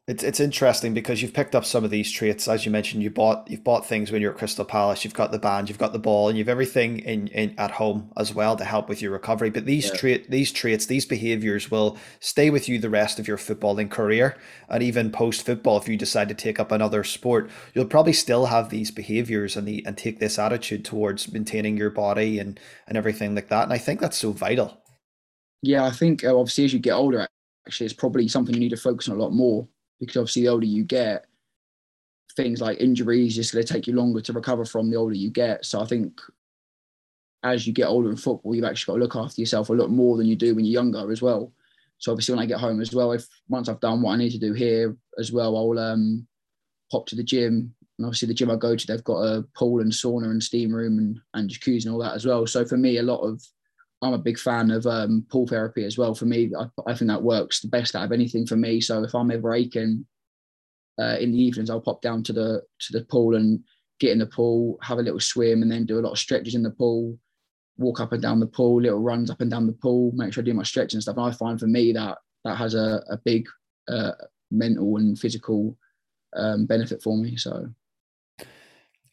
[0.08, 3.04] it's it's interesting because you've picked up some of these traits, as you mentioned.
[3.04, 5.04] You bought you've bought things when you're at Crystal Palace.
[5.04, 8.10] You've got the band, you've got the ball, and you've everything in, in at home
[8.16, 9.48] as well to help with your recovery.
[9.48, 9.94] But these yeah.
[9.94, 14.36] trait these traits, these behaviors will stay with you the rest of your footballing career,
[14.68, 15.76] and even post football.
[15.76, 19.68] If you decide to take up another sport, you'll probably still have these behaviors and
[19.68, 23.62] the and take this attitude towards maintaining your body and and everything like that.
[23.62, 24.81] And I think that's so vital.
[25.62, 27.26] Yeah, I think uh, obviously as you get older,
[27.66, 29.66] actually, it's probably something you need to focus on a lot more
[30.00, 31.26] because obviously the older you get,
[32.36, 35.30] things like injuries just going to take you longer to recover from the older you
[35.30, 35.64] get.
[35.64, 36.20] So I think
[37.44, 39.90] as you get older in football, you've actually got to look after yourself a lot
[39.90, 41.52] more than you do when you're younger as well.
[41.98, 44.30] So obviously when I get home as well, if once I've done what I need
[44.30, 46.26] to do here as well, I'll um,
[46.90, 47.72] pop to the gym.
[47.98, 50.74] And obviously the gym I go to, they've got a pool and sauna and steam
[50.74, 52.46] room and, and jacuzzi and all that as well.
[52.46, 53.40] So for me, a lot of
[54.02, 56.14] I'm a big fan of um, pool therapy as well.
[56.14, 58.80] For me, I, I, think that works the best out of anything for me.
[58.80, 60.04] So if I'm ever aching
[61.00, 63.62] uh, in the evenings, I'll pop down to the to the pool and
[64.00, 66.56] get in the pool, have a little swim, and then do a lot of stretches
[66.56, 67.16] in the pool.
[67.78, 70.10] Walk up and down the pool, little runs up and down the pool.
[70.14, 71.16] Make sure I do my stretching and stuff.
[71.16, 73.46] And I find for me that that has a, a big
[73.88, 74.12] uh,
[74.50, 75.76] mental and physical
[76.36, 77.36] um, benefit for me.
[77.36, 77.68] So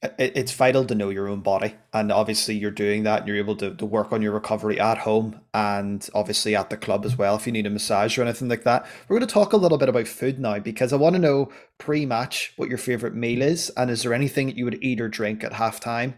[0.01, 1.75] it's vital to know your own body.
[1.91, 4.99] And obviously you're doing that and you're able to, to work on your recovery at
[4.99, 8.47] home and obviously at the club as well if you need a massage or anything
[8.47, 8.87] like that.
[9.07, 11.51] We're going to talk a little bit about food now because i want to know
[11.79, 15.09] pre-match what your favorite meal is and is there anything that you would eat or
[15.09, 16.13] drink at halftime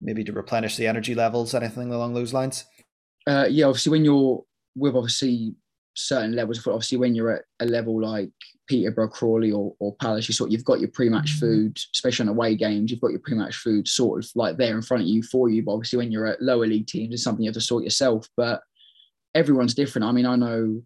[0.00, 2.64] maybe to replenish the energy levels anything along those lines?
[3.26, 4.42] Uh, yeah obviously when you're
[4.74, 5.54] with obviously
[5.98, 8.30] certain levels obviously when you're at a level like
[8.68, 11.40] Peterborough, Crawley, or, or Palace, you sort you've got your pre-match mm-hmm.
[11.40, 12.90] food, especially on away games.
[12.90, 15.62] You've got your pre-match food sort of like there in front of you for you.
[15.62, 18.28] But obviously, when you're at lower league teams, it's something you have to sort yourself.
[18.36, 18.62] But
[19.34, 20.04] everyone's different.
[20.04, 20.82] I mean, I know,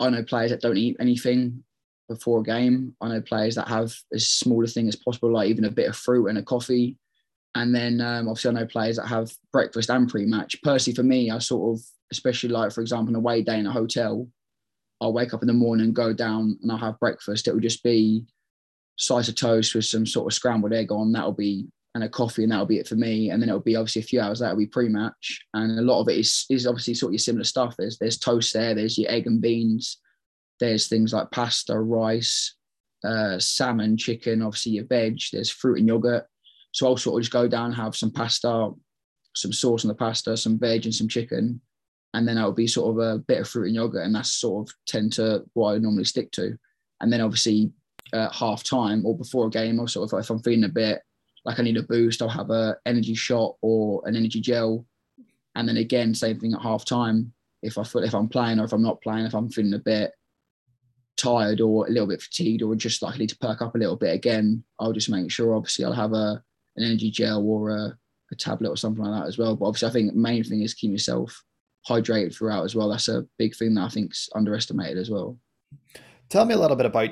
[0.00, 1.64] I know players that don't eat anything
[2.08, 2.94] before a game.
[3.00, 5.88] I know players that have as small a thing as possible, like even a bit
[5.88, 6.96] of fruit and a coffee.
[7.56, 10.62] And then um, obviously, I know players that have breakfast and pre-match.
[10.62, 13.72] Personally, for me, I sort of, especially like for example, an away day in a
[13.72, 14.28] hotel
[15.00, 17.48] I'll wake up in the morning, go down, and I'll have breakfast.
[17.48, 18.24] It will just be
[18.96, 21.12] slice of toast with some sort of scrambled egg on.
[21.12, 23.30] That'll be and a coffee, and that'll be it for me.
[23.30, 24.38] And then it'll be obviously a few hours.
[24.38, 27.44] That'll be pre-match, and a lot of it is is obviously sort of your similar
[27.44, 27.74] stuff.
[27.76, 28.74] There's there's toast there.
[28.74, 29.98] There's your egg and beans.
[30.60, 32.54] There's things like pasta, rice,
[33.02, 34.42] uh, salmon, chicken.
[34.42, 35.18] Obviously your veg.
[35.32, 36.26] There's fruit and yogurt.
[36.72, 38.70] So I'll sort of just go down, have some pasta,
[39.34, 41.60] some sauce on the pasta, some veg, and some chicken
[42.16, 44.66] and then it'll be sort of a bit of fruit and yogurt, and that's sort
[44.66, 46.56] of tend to what I normally stick to.
[47.02, 47.70] And then obviously
[48.14, 51.02] uh, half time or before a game, or sort of if I'm feeling a bit
[51.44, 54.86] like I need a boost, I'll have a energy shot or an energy gel,
[55.56, 57.34] and then again same thing at half time.
[57.62, 59.78] If I feel if I'm playing or if I'm not playing, if I'm feeling a
[59.78, 60.12] bit
[61.18, 63.78] tired or a little bit fatigued or just like I need to perk up a
[63.78, 66.42] little bit again, I'll just make sure obviously I'll have a
[66.76, 67.98] an energy gel or a,
[68.32, 69.54] a tablet or something like that as well.
[69.54, 71.42] But obviously I think the main thing is keep yourself
[71.88, 72.88] hydrated throughout as well.
[72.88, 75.38] That's a big thing that I think's underestimated as well.
[76.28, 77.10] Tell me a little bit about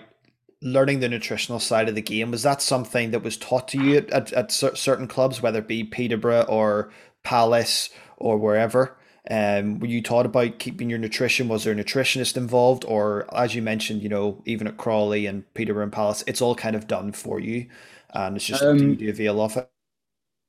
[0.61, 2.31] learning the nutritional side of the game.
[2.31, 5.85] Was that something that was taught to you at, at, certain clubs, whether it be
[5.85, 6.91] Peterborough or
[7.23, 8.97] Palace or wherever?
[9.31, 11.49] Um, were you taught about keeping your nutrition?
[11.49, 15.53] Was there a nutritionist involved, or as you mentioned, you know, even at Crawley and
[15.55, 17.67] Peterborough and Palace, it's all kind of done for you,
[18.11, 19.71] and it's just um, you avail of it.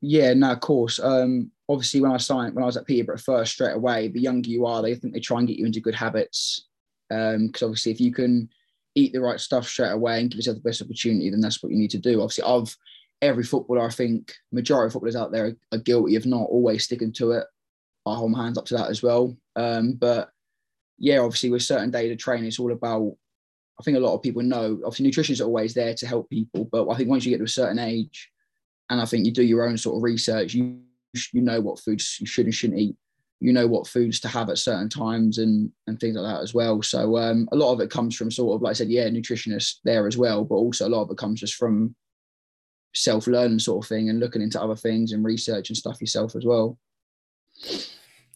[0.01, 0.99] Yeah, no, of course.
[0.99, 4.49] Um, obviously when I signed when I was at Peterborough first straight away, the younger
[4.49, 6.67] you are, they think they try and get you into good habits.
[7.09, 8.49] Because um, obviously, if you can
[8.95, 11.71] eat the right stuff straight away and give yourself the best opportunity, then that's what
[11.71, 12.21] you need to do.
[12.21, 12.75] Obviously, of
[13.21, 17.13] every footballer, I think majority of footballers out there are, guilty of not always sticking
[17.13, 17.45] to it.
[18.07, 19.35] I hold my hands up to that as well.
[19.55, 20.29] Um, but
[20.97, 23.15] yeah, obviously, with certain days of training, it's all about.
[23.77, 24.79] I think a lot of people know.
[24.85, 27.43] Obviously, nutrition is always there to help people, but I think once you get to
[27.43, 28.31] a certain age,
[28.89, 30.79] and I think you do your own sort of research, you
[31.31, 32.95] you know what foods you should and shouldn't eat.
[33.39, 36.53] You know what foods to have at certain times and and things like that as
[36.53, 36.81] well.
[36.81, 39.79] So um, a lot of it comes from sort of like i said yeah nutritionists
[39.83, 41.95] there as well but also a lot of it comes just from
[42.93, 46.45] self-learning sort of thing and looking into other things and research and stuff yourself as
[46.45, 46.77] well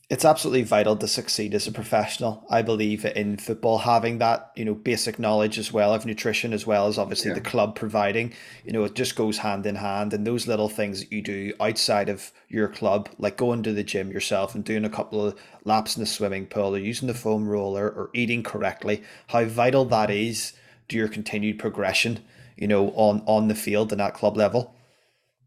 [0.10, 2.44] it's absolutely vital to succeed as a professional.
[2.50, 6.66] I believe in football having that, you know, basic knowledge as well of nutrition, as
[6.66, 7.36] well as obviously yeah.
[7.36, 8.34] the club providing.
[8.66, 10.12] You know, it just goes hand in hand.
[10.12, 13.84] And those little things that you do outside of your club, like going to the
[13.84, 17.14] gym yourself and doing a couple of laps in the swimming pool, or using the
[17.14, 20.54] foam roller, or eating correctly, how vital that is
[20.88, 22.20] to your continued progression.
[22.58, 24.74] You know, on on the field and at club level.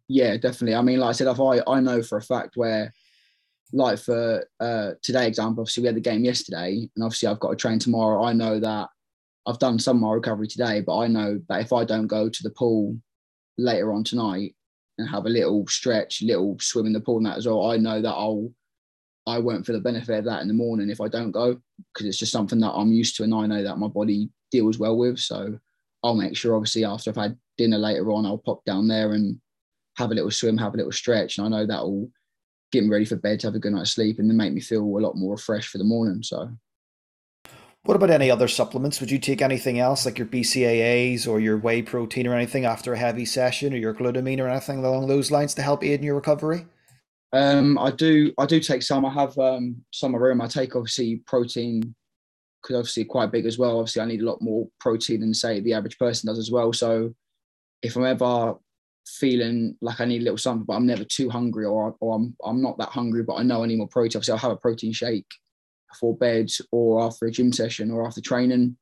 [0.06, 0.76] Yeah, definitely.
[0.76, 2.94] I mean, like I said, if I I know for a fact where
[3.72, 7.50] like for uh, today example, obviously we had the game yesterday, and obviously I've got
[7.50, 8.22] to train tomorrow.
[8.22, 8.88] I know that
[9.46, 12.28] I've done some of my recovery today, but I know that if I don't go
[12.28, 12.96] to the pool
[13.58, 14.54] later on tonight
[14.98, 17.76] and have a little stretch, little swim in the pool and that as well, I
[17.76, 18.50] know that I'll
[19.26, 21.56] I won't feel the benefit of that in the morning if I don't go
[21.94, 24.78] because it's just something that I'm used to and I know that my body deals
[24.78, 25.18] well with.
[25.20, 25.58] So
[26.02, 29.40] I'll make sure obviously after I've had dinner later on, I'll pop down there and
[29.96, 31.38] have a little swim, have a little stretch.
[31.38, 32.10] And I know that'll
[32.72, 34.60] get me ready for bed to have a good night's sleep and then make me
[34.60, 36.22] feel a lot more refreshed for the morning.
[36.22, 36.50] So
[37.84, 39.00] what about any other supplements?
[39.00, 42.92] Would you take anything else like your BCAAs or your whey protein or anything after
[42.92, 46.06] a heavy session or your glutamine or anything along those lines to help aid in
[46.06, 46.66] your recovery?
[47.32, 49.04] Um, I do I do take some.
[49.04, 50.40] I have um, some of room.
[50.40, 51.94] I take obviously protein
[52.62, 53.78] because obviously quite big as well.
[53.78, 56.72] Obviously, I need a lot more protein than say the average person does as well.
[56.72, 57.14] So
[57.82, 58.54] if I'm ever
[59.06, 62.36] feeling like I need a little something, but I'm never too hungry or, or I'm,
[62.44, 64.18] I'm not that hungry, but I know I need more protein.
[64.18, 65.26] Obviously, I'll have a protein shake
[65.90, 68.76] before bed or after a gym session or after training.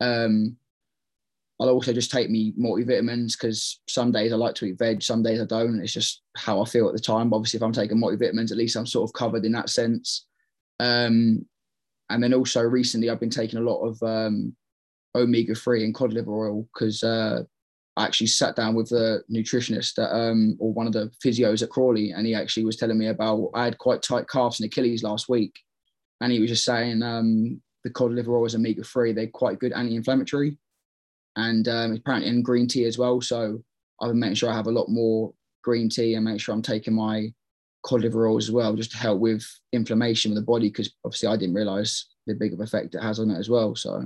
[0.00, 0.56] Um,
[1.60, 5.24] I'll also just take me multivitamins because some days I like to eat veg, some
[5.24, 5.80] days I don't.
[5.80, 7.30] It's just how I feel at the time.
[7.30, 10.26] But obviously, if I'm taking multivitamins, at least I'm sort of covered in that sense.
[10.78, 11.44] Um,
[12.10, 14.54] and then also recently, I've been taking a lot of um,
[15.16, 17.42] omega three and cod liver oil because uh,
[17.98, 22.12] I actually sat down with the nutritionist um, or one of the physios at Crawley,
[22.12, 25.28] and he actually was telling me about I had quite tight calves and Achilles last
[25.28, 25.58] week,
[26.20, 29.12] and he was just saying um, the cod liver oil is omega three.
[29.12, 30.56] They're quite good anti-inflammatory
[31.36, 33.20] and um, apparently in green tea as well.
[33.20, 33.62] So
[34.00, 35.32] I've been making sure I have a lot more
[35.62, 37.32] green tea and make sure I'm taking my
[37.84, 40.68] cod liver oil as well, just to help with inflammation of the body.
[40.68, 43.74] Because obviously I didn't realize the big of effect it has on it as well.
[43.74, 44.04] So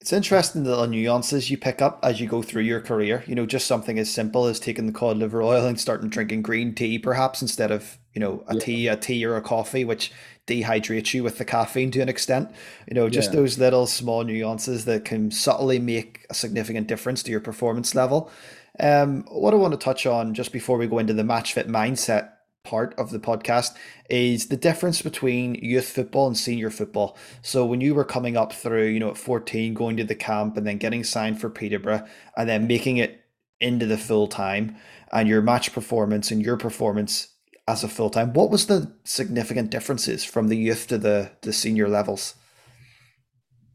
[0.00, 3.22] it's interesting the nuances you pick up as you go through your career.
[3.26, 6.40] You know, just something as simple as taking the cod liver oil and starting drinking
[6.42, 8.60] green tea, perhaps instead of you know a yeah.
[8.60, 10.10] tea, a tea or a coffee, which
[10.46, 12.50] dehydrates you with the caffeine to an extent.
[12.88, 13.40] You know, just yeah.
[13.40, 18.30] those little small nuances that can subtly make a significant difference to your performance level.
[18.78, 21.68] Um, what I want to touch on just before we go into the match fit
[21.68, 22.30] mindset
[22.64, 23.74] part of the podcast
[24.08, 27.16] is the difference between youth football and senior football.
[27.42, 30.56] So when you were coming up through, you know, at 14, going to the camp
[30.56, 32.06] and then getting signed for Peterborough
[32.36, 33.24] and then making it
[33.60, 34.76] into the full time
[35.12, 37.28] and your match performance and your performance
[37.68, 41.52] as a full time, what was the significant differences from the youth to the the
[41.52, 42.34] senior levels?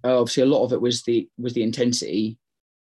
[0.03, 2.37] Uh, obviously, a lot of it was the was the intensity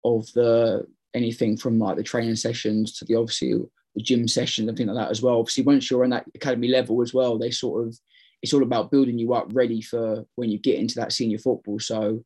[0.05, 3.55] of the anything from like the training sessions to the obviously
[3.99, 5.39] the gym sessions and things like that as well.
[5.39, 7.99] Obviously, once you're on that academy level as well, they sort of
[8.41, 11.79] it's all about building you up ready for when you get into that senior football.
[11.81, 12.23] So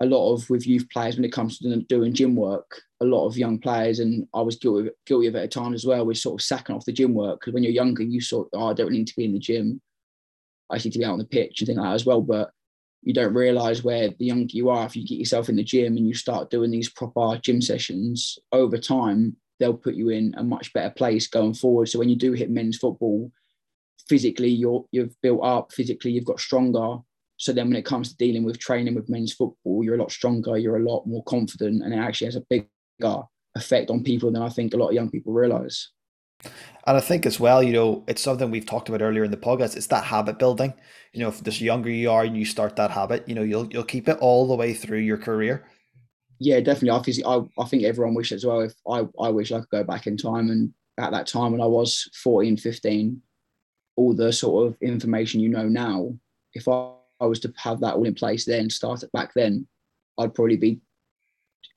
[0.00, 3.26] a lot of with youth players when it comes to doing gym work, a lot
[3.26, 6.06] of young players, and I was guilty of, guilty of it at times as well,
[6.06, 8.60] was sort of sacking off the gym work because when you're younger, you sort of,
[8.60, 9.80] oh, I don't really need to be in the gym.
[10.70, 12.22] I need to be out on the pitch and things like that as well.
[12.22, 12.50] But
[13.02, 15.96] you don't realize where the younger you are, if you get yourself in the gym
[15.96, 20.42] and you start doing these proper gym sessions over time, they'll put you in a
[20.42, 21.88] much better place going forward.
[21.88, 23.30] So when you do hit men's football,
[24.08, 26.96] physically you're you've built up, physically you've got stronger.
[27.36, 30.10] So then when it comes to dealing with training with men's football, you're a lot
[30.10, 33.22] stronger, you're a lot more confident, and it actually has a bigger
[33.54, 35.88] effect on people than I think a lot of young people realize.
[36.86, 39.36] And I think as well, you know, it's something we've talked about earlier in the
[39.36, 39.76] podcast.
[39.76, 40.72] It's that habit building.
[41.12, 43.68] You know, if the younger you are and you start that habit, you know, you'll
[43.70, 45.66] you'll keep it all the way through your career
[46.40, 46.98] yeah, definitely.
[46.98, 48.62] I think I, I think everyone wishes as well.
[48.62, 51.60] If I, I wish I could go back in time and at that time when
[51.60, 53.20] I was 14, 15,
[53.96, 56.14] all the sort of information you know now,
[56.54, 59.66] if I, I was to have that all in place then, start it back then,
[60.18, 60.80] I'd probably be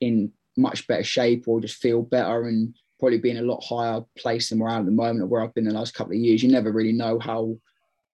[0.00, 4.02] in much better shape or just feel better and probably be in a lot higher
[4.16, 6.18] place than we're at at the moment or where I've been the last couple of
[6.18, 6.42] years.
[6.42, 7.58] You never really know how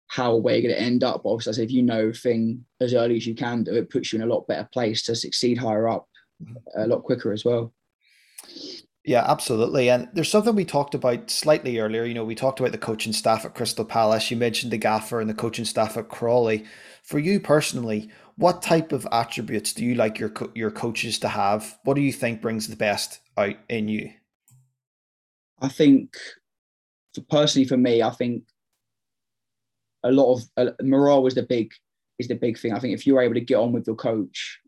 [0.09, 1.22] how where you're going to end up.
[1.22, 4.12] But obviously, I if you know thing as early as you can do, it puts
[4.12, 6.09] you in a lot better place to succeed higher up
[6.76, 7.72] a lot quicker as well.
[9.05, 9.88] Yeah, absolutely.
[9.88, 12.05] And there's something we talked about slightly earlier.
[12.05, 14.30] You know, we talked about the coaching staff at Crystal Palace.
[14.30, 16.64] You mentioned the gaffer and the coaching staff at Crawley.
[17.03, 21.28] For you personally, what type of attributes do you like your co- your coaches to
[21.28, 21.78] have?
[21.84, 24.12] What do you think brings the best out in you?
[25.61, 26.14] I think,
[27.14, 28.45] for personally, for me, I think
[30.03, 31.72] a lot of uh, morale is the big
[32.18, 32.74] is the big thing.
[32.74, 34.61] I think if you're able to get on with your coach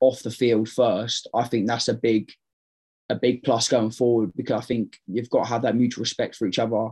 [0.00, 2.30] off the field first, I think that's a big
[3.10, 6.36] a big plus going forward because I think you've got to have that mutual respect
[6.36, 6.90] for each other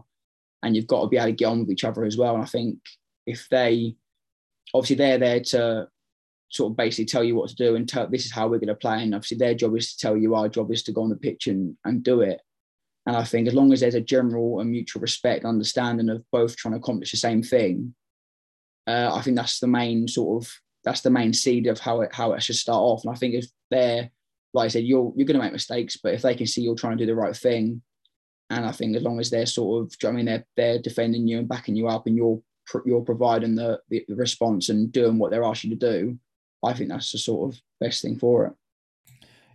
[0.63, 2.35] and you've got to be able to get on with each other as well.
[2.35, 2.79] And I think
[3.27, 3.97] if they
[4.73, 5.89] obviously they're there to
[6.49, 8.69] sort of basically tell you what to do and tell this is how we're going
[8.69, 9.03] to play.
[9.03, 11.17] And obviously their job is to tell you our job is to go on the
[11.17, 12.41] pitch and, and do it.
[13.07, 16.57] And I think as long as there's a general and mutual respect, understanding of both
[16.57, 17.95] trying to accomplish the same thing,
[18.87, 20.53] uh, I think that's the main sort of
[20.87, 23.05] that's the main seed of how it how it should start off.
[23.05, 24.09] And I think if they're
[24.55, 26.77] like I said, you're you're going to make mistakes, but if they can see you're
[26.77, 27.83] trying to do the right thing,
[28.49, 31.39] and I think as long as they're sort of, I mean, they're they're defending you
[31.39, 32.41] and backing you up, and you're
[32.87, 36.19] you're providing the, the response and doing what they're asking you to do,
[36.65, 38.53] I think that's the sort of best thing for it.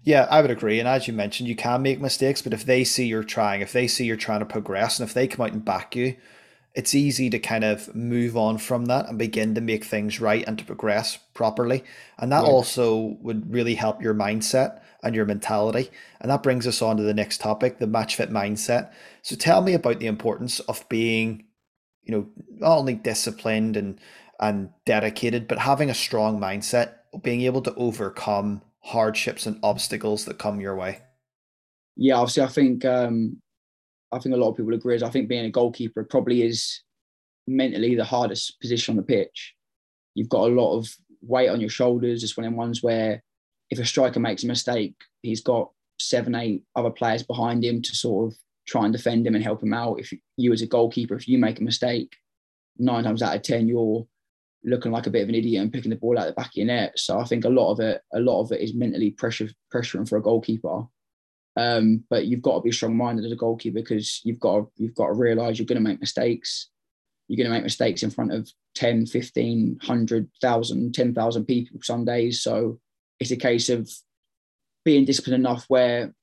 [0.04, 0.80] Yeah, I would agree.
[0.80, 3.72] And as you mentioned, you can make mistakes, but if they see you're trying, if
[3.72, 6.16] they see you're trying to progress, and if they come out and back you,
[6.74, 10.44] it's easy to kind of move on from that and begin to make things right
[10.48, 11.84] and to progress properly.
[12.18, 12.50] And that yeah.
[12.50, 15.90] also would really help your mindset and your mentality.
[16.22, 18.92] And that brings us on to the next topic, the match fit mindset.
[19.22, 21.46] So tell me about the importance of being,
[22.04, 24.00] you know, not only disciplined and
[24.40, 30.40] and dedicated, but having a strong mindset, being able to overcome hardships and obstacles that
[30.40, 31.00] come your way.
[31.96, 33.38] Yeah, obviously, I think um,
[34.12, 34.96] I think a lot of people agree.
[34.96, 36.82] Is I think being a goalkeeper probably is
[37.48, 39.54] mentally the hardest position on the pitch.
[40.16, 40.90] You've got a lot of
[41.22, 42.24] weight on your shoulders.
[42.24, 43.24] It's one of ones where
[43.70, 47.96] if a striker makes a mistake, he's got seven, eight other players behind him to
[47.96, 48.38] sort of
[48.68, 50.00] try and defend him and help him out.
[50.00, 52.16] If you, as a goalkeeper, if you make a mistake,
[52.78, 54.06] nine times out of ten, you're
[54.64, 56.56] looking like a bit of an idiot and picking the ball out the back of
[56.56, 56.98] your net.
[56.98, 60.08] So I think a lot of it, a lot of it is mentally pressure, pressuring
[60.08, 60.84] for a goalkeeper.
[61.58, 64.96] Um, but you've got to be strong-minded as a goalkeeper because you've got to, you've
[64.96, 66.70] got to realise you're going to make mistakes.
[67.28, 72.42] You're going to make mistakes in front of 10, 15, 100,000, 10,000 people some days.
[72.42, 72.80] So
[73.20, 73.90] it's a case of
[74.86, 76.14] being disciplined enough where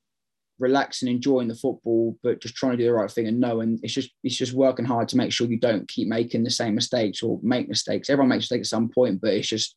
[0.59, 3.93] relaxing, enjoying the football, but just trying to do the right thing and knowing it's
[3.93, 7.23] just it's just working hard to make sure you don't keep making the same mistakes
[7.23, 8.11] or make mistakes.
[8.11, 9.77] Everyone makes mistakes at some point, but it's just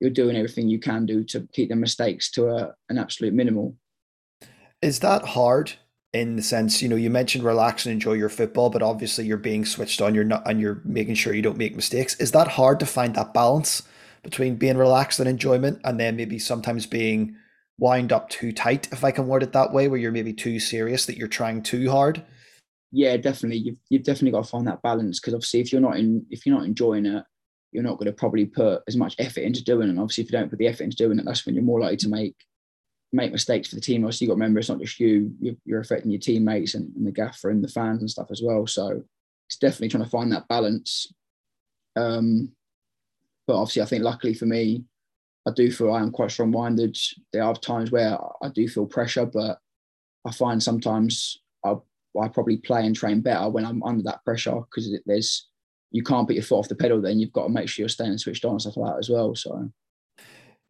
[0.00, 3.74] you're doing everything you can do to keep the mistakes to a, an absolute minimal.
[4.80, 5.72] Is that hard
[6.12, 9.36] in the sense, you know, you mentioned relax and enjoy your football, but obviously you're
[9.36, 12.14] being switched on, you're not and you're making sure you don't make mistakes.
[12.16, 13.82] Is that hard to find that balance
[14.22, 17.36] between being relaxed and enjoyment and then maybe sometimes being
[17.78, 20.58] wind up too tight, if I can word it that way, where you're maybe too
[20.58, 22.24] serious that you're trying too hard?
[22.90, 23.58] Yeah, definitely.
[23.58, 26.46] You've you've definitely got to find that balance because obviously if you're not in if
[26.46, 27.22] you're not enjoying it,
[27.70, 29.90] you're not going to probably put as much effort into doing it.
[29.90, 31.80] And obviously if you don't put the effort into doing it, that's when you're more
[31.80, 32.34] likely to make
[33.12, 34.04] make mistakes for the team.
[34.04, 35.34] Also, you got to remember it's not just you,
[35.64, 38.66] you're, affecting your teammates and, and, the gaffer and the fans and stuff as well.
[38.66, 39.02] So
[39.48, 41.12] it's definitely trying to find that balance.
[41.96, 42.52] Um,
[43.46, 44.84] but obviously, I think luckily for me,
[45.46, 46.96] I do feel I am quite strong minded.
[47.32, 49.58] There are times where I do feel pressure, but
[50.26, 51.76] I find sometimes I,
[52.20, 55.48] I probably play and train better when I'm under that pressure because there's
[55.90, 57.00] you can't put your foot off the pedal.
[57.00, 59.08] Then you've got to make sure you're staying switched on and stuff like that as
[59.08, 59.34] well.
[59.34, 59.70] So.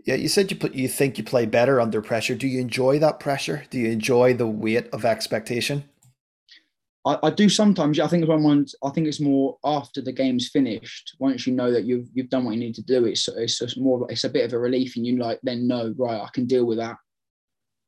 [0.08, 2.34] Yeah, you said you put, you think you play better under pressure.
[2.34, 3.64] Do you enjoy that pressure?
[3.68, 5.84] Do you enjoy the weight of expectation?
[7.04, 8.00] I, I do sometimes.
[8.00, 11.14] I think once I think it's more after the game's finished.
[11.18, 13.78] Once you know that you've you've done what you need to do, it's it's just
[13.78, 14.10] more.
[14.10, 16.22] It's a bit of a relief, and you like then know right.
[16.22, 16.96] I can deal with that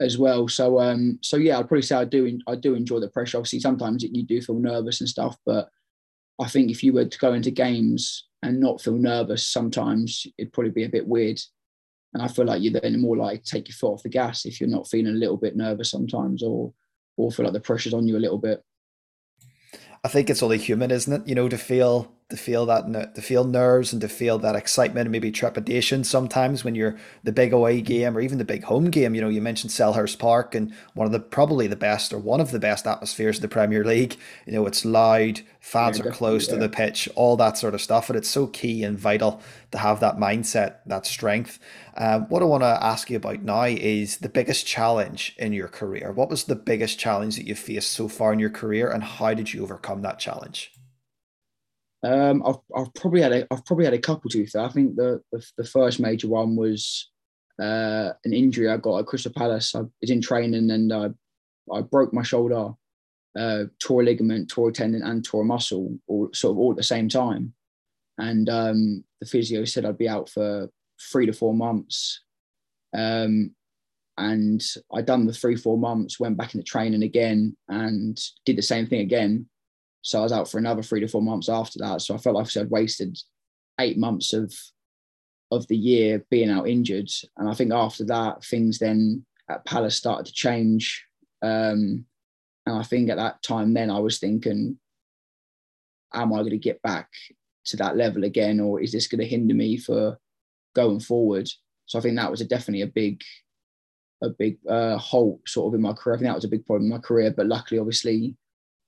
[0.02, 0.46] as well.
[0.46, 3.38] So um so yeah, I'd probably say I do I do enjoy the pressure.
[3.38, 5.70] Obviously, sometimes you do feel nervous and stuff, but
[6.38, 10.52] I think if you were to go into games and not feel nervous, sometimes it'd
[10.52, 11.40] probably be a bit weird.
[12.12, 14.60] And I feel like you're then more like take your foot off the gas if
[14.60, 16.72] you're not feeling a little bit nervous sometimes, or
[17.16, 18.62] or feel like the pressure's on you a little bit.
[20.02, 21.28] I think it's only human, isn't it?
[21.28, 25.06] You know, to feel to feel that to feel nerves and to feel that excitement
[25.06, 28.90] and maybe trepidation sometimes when you're the big away game or even the big home
[28.90, 29.14] game.
[29.14, 32.40] You know, you mentioned Selhurst Park and one of the probably the best or one
[32.40, 34.16] of the best atmospheres in the Premier League.
[34.46, 36.54] You know, it's loud, fans yeah, are close yeah.
[36.54, 39.78] to the pitch, all that sort of stuff, and it's so key and vital to
[39.78, 41.58] have that mindset, that strength.
[41.96, 45.68] Uh, what I want to ask you about now is the biggest challenge in your
[45.68, 46.12] career.
[46.12, 49.34] What was the biggest challenge that you've faced so far in your career, and how
[49.34, 50.72] did you overcome that challenge?
[52.02, 55.20] Um, I've, I've probably had a, I've probably had a couple to I think the,
[55.32, 57.10] the, the first major one was
[57.60, 59.74] uh, an injury I got at Crystal Palace.
[59.74, 61.10] I was in training and I,
[61.72, 62.70] I broke my shoulder,
[63.38, 66.70] uh, tore a ligament, tore a tendon, and tore a muscle, all sort of all
[66.70, 67.52] at the same time.
[68.16, 70.68] And um, the physio said I'd be out for
[71.12, 72.22] three to four months.
[72.96, 73.54] Um,
[74.16, 78.62] and I'd done the three four months, went back into training again, and did the
[78.62, 79.46] same thing again
[80.02, 82.02] so I was out for another three to four months after that.
[82.02, 83.18] So I felt like I'd wasted
[83.78, 84.52] eight months of
[85.52, 87.10] of the year being out injured.
[87.36, 91.04] And I think after that, things then at Palace started to change.
[91.42, 92.04] Um,
[92.66, 94.78] and I think at that time, then I was thinking,
[96.14, 97.08] am I going to get back
[97.66, 100.18] to that level again, or is this going to hinder me for
[100.74, 101.48] going forward?
[101.86, 103.20] So I think that was a, definitely a big,
[104.22, 106.14] a big uh, halt sort of in my career.
[106.14, 107.32] I think that was a big problem in my career.
[107.36, 108.36] But luckily, obviously,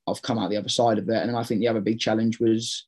[0.09, 1.23] I've come out the other side of it.
[1.23, 2.87] And I think the other big challenge was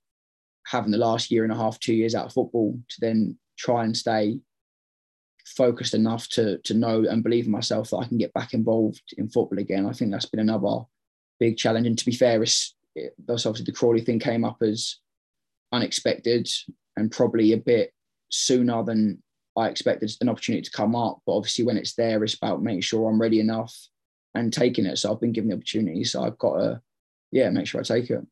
[0.67, 3.85] having the last year and a half, two years out of football to then try
[3.85, 4.39] and stay
[5.47, 9.03] focused enough to to know and believe in myself that I can get back involved
[9.19, 9.87] in football again.
[9.87, 10.85] I think that's been another
[11.39, 11.87] big challenge.
[11.87, 14.97] And to be fair, it's, it, that's obviously the Crawley thing came up as
[15.73, 16.49] unexpected
[16.97, 17.93] and probably a bit
[18.31, 19.23] sooner than
[19.57, 21.21] I expected an opportunity to come up.
[21.27, 23.75] But obviously, when it's there, it's about making sure I'm ready enough
[24.35, 24.99] and taking it.
[24.99, 26.05] So I've been given the opportunity.
[26.05, 26.81] So I've got to
[27.31, 28.27] yeah, make sure I take it.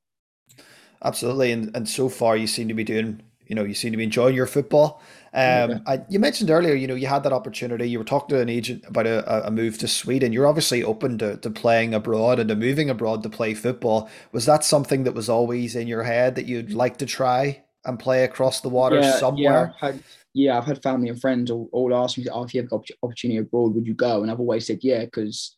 [1.04, 3.22] Absolutely, and and so far you seem to be doing.
[3.48, 5.02] You know, you seem to be enjoying your football.
[5.34, 5.78] Um, yeah.
[5.86, 7.90] I, you mentioned earlier, you know, you had that opportunity.
[7.90, 10.32] You were talking to an agent about a, a move to Sweden.
[10.32, 14.08] You're obviously open to, to playing abroad and to moving abroad to play football.
[14.30, 17.98] Was that something that was always in your head that you'd like to try and
[17.98, 19.74] play across the water yeah, somewhere?
[19.82, 22.54] Yeah I've, had, yeah, I've had family and friends all, all ask me, oh, if
[22.54, 24.22] you have got opportunity abroad, would you go?
[24.22, 25.56] And I've always said, yeah, because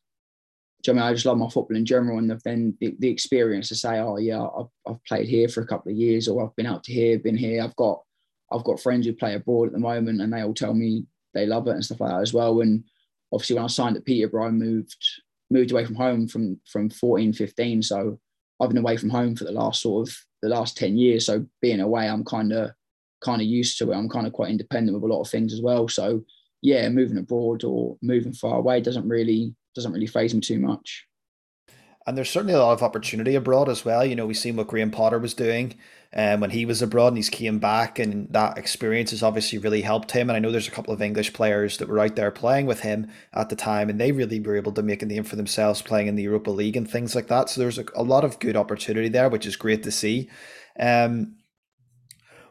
[0.89, 3.75] I mean, I just love my football in general, and then the, the experience to
[3.75, 6.67] say, oh yeah, I've, I've played here for a couple of years, or I've been
[6.67, 7.63] out to here, been here.
[7.63, 8.03] I've got
[8.53, 11.47] I've got friends who play abroad at the moment, and they all tell me they
[11.47, 12.61] love it and stuff like that as well.
[12.61, 12.85] And
[13.33, 15.05] obviously, when I signed at Peterborough, I moved
[15.51, 17.83] moved away from home from from 14, 15.
[17.83, 18.19] So
[18.61, 21.27] I've been away from home for the last sort of the last 10 years.
[21.27, 22.71] So being away, I'm kind of
[23.23, 23.97] kind of used to it.
[23.97, 25.89] I'm kind of quite independent with a lot of things as well.
[25.89, 26.25] So
[26.63, 31.07] yeah, moving abroad or moving far away doesn't really doesn't really phase me too much.
[32.07, 34.05] And there's certainly a lot of opportunity abroad as well.
[34.05, 35.75] You know, we've seen what Graham Potter was doing
[36.15, 39.81] um, when he was abroad and he's came back, and that experience has obviously really
[39.81, 40.29] helped him.
[40.29, 42.81] And I know there's a couple of English players that were out there playing with
[42.81, 45.81] him at the time, and they really were able to make a name for themselves
[45.81, 47.49] playing in the Europa League and things like that.
[47.49, 50.29] So there's a, a lot of good opportunity there, which is great to see.
[50.79, 51.37] Um,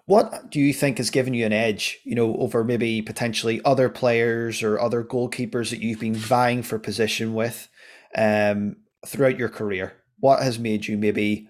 [0.05, 3.89] what do you think has given you an edge, you know, over maybe potentially other
[3.89, 7.69] players or other goalkeepers that you've been vying for position with
[8.15, 8.75] um,
[9.05, 9.93] throughout your career?
[10.19, 11.47] What has made you maybe,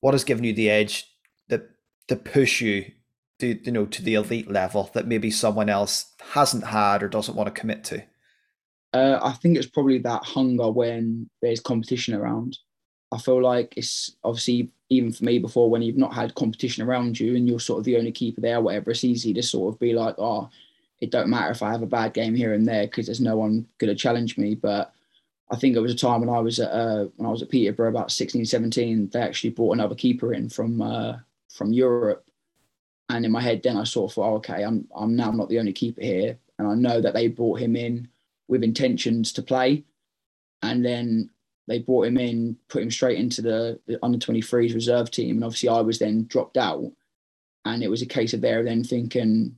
[0.00, 1.04] what has given you the edge
[1.48, 1.68] that
[2.08, 2.92] to push you
[3.40, 7.36] to you know to the elite level that maybe someone else hasn't had or doesn't
[7.36, 8.04] want to commit to?
[8.92, 12.56] Uh, I think it's probably that hunger when there's competition around.
[13.10, 17.18] I feel like it's obviously even for me before when you've not had competition around
[17.18, 19.80] you and you're sort of the only keeper there, whatever, it's easy to sort of
[19.80, 20.48] be like, oh,
[21.00, 23.36] it don't matter if I have a bad game here and there because there's no
[23.36, 24.54] one going to challenge me.
[24.54, 24.92] But
[25.50, 27.50] I think it was a time when I was at uh, when I was at
[27.50, 31.16] Peterborough about 16, 17, they actually brought another keeper in from uh,
[31.48, 32.24] from Europe.
[33.10, 35.48] And in my head, then I sort of thought, oh, okay, I'm I'm now not
[35.48, 38.08] the only keeper here, and I know that they brought him in
[38.48, 39.84] with intentions to play.
[40.62, 41.28] And then
[41.66, 45.36] they brought him in, put him straight into the, the under 23s reserve team.
[45.36, 46.84] And obviously, I was then dropped out.
[47.64, 49.56] And it was a case of there then thinking,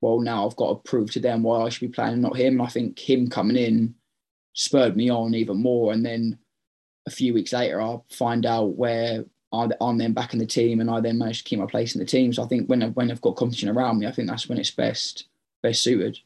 [0.00, 2.54] well, now I've got to prove to them why I should be playing, not him.
[2.54, 3.94] And I think him coming in
[4.54, 5.92] spurred me on even more.
[5.92, 6.38] And then
[7.06, 10.88] a few weeks later, I find out where I'm then back in the team, and
[10.88, 12.32] I then managed to keep my place in the team.
[12.32, 14.58] So I think when I've, when I've got competition around me, I think that's when
[14.58, 15.26] it's best
[15.62, 16.18] best suited.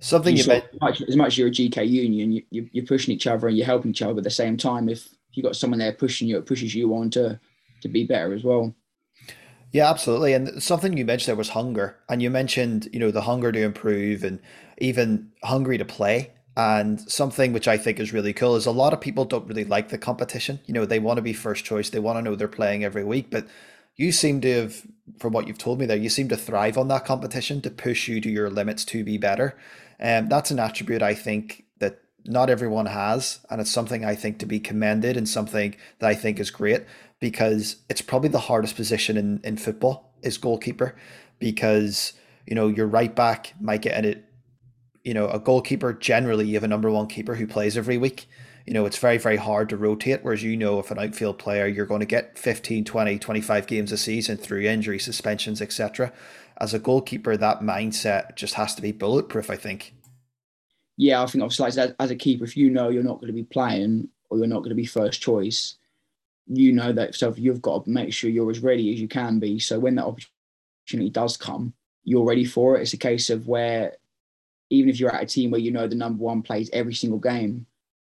[0.00, 2.86] Something you, you bet- much, as much as you're a GK union, you, you, are
[2.86, 4.18] pushing each other and you're helping each other.
[4.18, 7.10] At the same time, if you got someone there pushing you, it pushes you on
[7.10, 7.40] to
[7.82, 8.74] to be better as well.
[9.72, 10.32] Yeah, absolutely.
[10.32, 13.62] And something you mentioned there was hunger, and you mentioned you know the hunger to
[13.62, 14.40] improve and
[14.78, 16.32] even hungry to play.
[16.58, 19.64] And something which I think is really cool is a lot of people don't really
[19.64, 20.58] like the competition.
[20.64, 21.90] You know, they want to be first choice.
[21.90, 23.46] They want to know they're playing every week, but
[23.96, 24.82] you seem to have,
[25.18, 28.08] from what you've told me there, you seem to thrive on that competition to push
[28.08, 29.54] you to your limits to be better.
[29.98, 33.40] And um, that's an attribute I think that not everyone has.
[33.50, 36.84] And it's something I think to be commended and something that I think is great
[37.20, 40.96] because it's probably the hardest position in, in football is goalkeeper
[41.38, 42.12] because,
[42.46, 44.24] you know, your right back might get in it.
[45.02, 48.26] You know, a goalkeeper, generally, you have a number one keeper who plays every week
[48.66, 50.24] you know, it's very, very hard to rotate.
[50.24, 53.92] Whereas, you know, if an outfield player, you're going to get 15, 20, 25 games
[53.92, 56.12] a season through injury, suspensions, etc
[56.58, 59.50] as a goalkeeper, that mindset just has to be bulletproof.
[59.50, 59.94] I think.
[60.96, 63.32] Yeah, I think obviously as, as a keeper, if you know you're not going to
[63.32, 65.76] be playing or you're not going to be first choice,
[66.46, 69.38] you know that so you've got to make sure you're as ready as you can
[69.38, 69.58] be.
[69.58, 72.82] So when that opportunity does come, you're ready for it.
[72.82, 73.96] It's a case of where
[74.70, 77.18] even if you're at a team where you know the number one plays every single
[77.18, 77.66] game,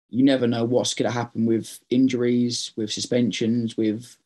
[0.08, 4.16] you never know what's going to happen with injuries, with suspensions, with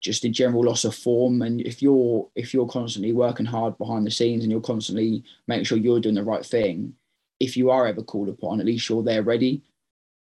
[0.00, 1.42] just a general loss of form.
[1.42, 5.64] And if you're if you're constantly working hard behind the scenes and you're constantly making
[5.64, 6.94] sure you're doing the right thing,
[7.38, 9.62] if you are ever called upon, at least you're there ready.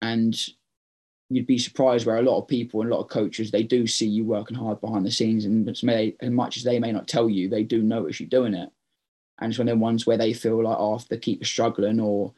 [0.01, 0.39] And
[1.31, 3.87] you'd be surprised where a lot of people and a lot of coaches they do
[3.87, 5.83] see you working hard behind the scenes, and as,
[6.31, 8.71] much as they may not tell you, they do notice you doing it.
[9.41, 12.01] And it's one of the ones where they feel like, oh, if the keeper struggling
[12.01, 12.35] or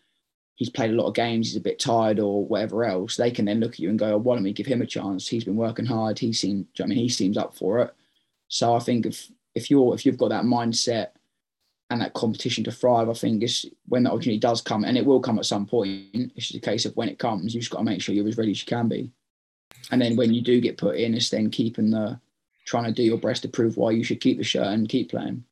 [0.57, 3.45] he's played a lot of games, he's a bit tired or whatever else, they can
[3.45, 5.27] then look at you and go, oh, why don't we give him a chance?
[5.29, 6.19] He's been working hard.
[6.19, 7.95] He seems, I mean, he seems up for it.
[8.49, 11.09] So I think if if you're if you've got that mindset
[11.91, 15.05] and that competition to thrive, I think it's when that opportunity does come, and it
[15.05, 16.33] will come at some point.
[16.37, 18.29] It's just a case of when it comes, you've just got to make sure you're
[18.29, 19.11] as ready as you can be.
[19.91, 22.21] And then when you do get put in, it's then keeping the
[22.65, 25.11] trying to do your best to prove why you should keep the shirt and keep
[25.11, 25.45] playing.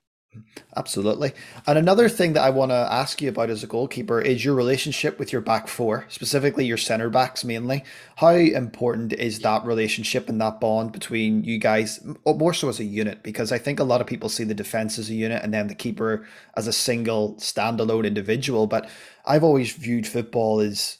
[0.74, 1.32] Absolutely.
[1.66, 4.54] And another thing that I want to ask you about as a goalkeeper is your
[4.54, 7.84] relationship with your back four, specifically your center backs mainly.
[8.16, 12.80] How important is that relationship and that bond between you guys, oh, more so as
[12.80, 13.22] a unit?
[13.22, 15.66] Because I think a lot of people see the defense as a unit and then
[15.66, 16.26] the keeper
[16.56, 18.66] as a single standalone individual.
[18.66, 18.88] But
[19.26, 20.98] I've always viewed football as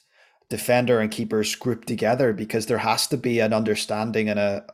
[0.51, 4.67] defender and keepers grouped together because there has to be an understanding and a,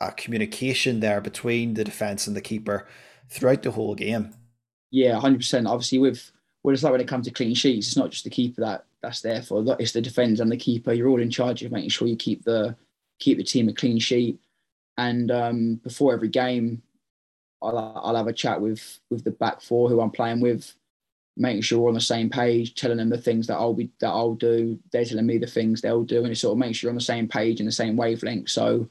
[0.00, 2.88] a communication there between the defense and the keeper
[3.28, 4.34] throughout the whole game.
[4.90, 5.66] Yeah, hundred percent.
[5.66, 6.30] Obviously, with
[6.62, 8.86] well, it's like when it comes to clean sheets, it's not just the keeper that
[9.02, 9.64] that's there for.
[9.78, 10.92] It's the defender and the keeper.
[10.92, 12.76] You're all in charge of making sure you keep the
[13.18, 14.40] keep the team a clean sheet.
[14.98, 16.82] And um, before every game,
[17.62, 20.74] I'll, I'll have a chat with with the back four who I'm playing with,
[21.36, 24.08] making sure we're on the same page, telling them the things that I'll be that
[24.08, 24.78] I'll do.
[24.92, 27.00] They're telling me the things they'll do, and it sort of makes you're on the
[27.00, 28.48] same page and the same wavelength.
[28.48, 28.88] So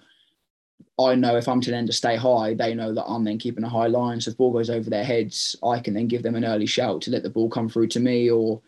[0.97, 3.63] I know if I'm to them to stay high, they know that I'm then keeping
[3.63, 4.21] a high line.
[4.21, 7.01] So if ball goes over their heads, I can then give them an early shout
[7.01, 8.61] to let the ball come through to me, or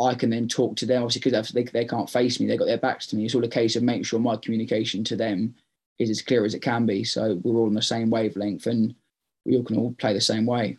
[0.00, 1.02] I can then talk to them.
[1.02, 3.24] Obviously, because they, they can't face me, they've got their backs to me.
[3.24, 5.54] It's all a case of making sure my communication to them
[5.98, 7.02] is as clear as it can be.
[7.02, 8.94] So we're all on the same wavelength and
[9.44, 10.78] we all can all play the same way.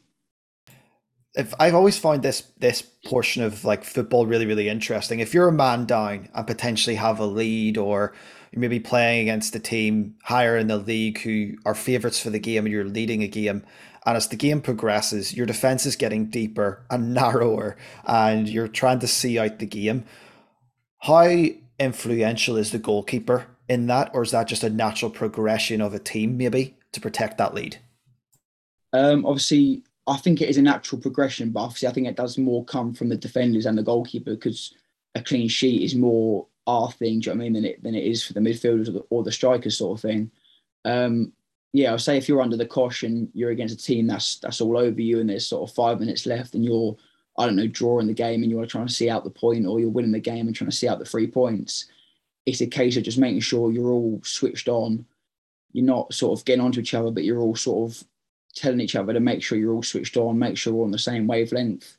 [1.36, 5.20] If I've always found this this portion of like football really really interesting.
[5.20, 8.14] If you're a man down and potentially have a lead, or
[8.52, 12.30] you may be playing against a team higher in the league who are favourites for
[12.30, 13.64] the game, and you're leading a game,
[14.06, 17.76] and as the game progresses, your defense is getting deeper and narrower,
[18.06, 20.06] and you're trying to see out the game.
[21.00, 21.28] How
[21.80, 26.00] influential is the goalkeeper in that, or is that just a natural progression of a
[26.00, 27.80] team, maybe to protect that lead?
[28.94, 32.38] Um, obviously, I think it is a natural progression, but obviously, I think it does
[32.38, 34.74] more come from the defenders and the goalkeeper because
[35.16, 37.20] a clean sheet is more our thing.
[37.20, 37.54] Do you know what I mean?
[37.54, 40.02] Than it than it is for the midfielders or the, or the strikers, sort of
[40.02, 40.30] thing.
[40.86, 41.34] Um,
[41.74, 44.78] yeah, I'll say if you're under the caution, you're against a team that's that's all
[44.78, 46.96] over you, and there's sort of five minutes left, and you're
[47.38, 49.80] I don't know drawing the game, and you're trying to see out the point, or
[49.80, 51.86] you're winning the game and trying to see out the three points.
[52.46, 55.06] It's a case of just making sure you're all switched on.
[55.74, 58.04] You're not sort of getting onto each other, but you're all sort of
[58.56, 60.98] telling each other to make sure you're all switched on, make sure we're on the
[60.98, 61.98] same wavelength,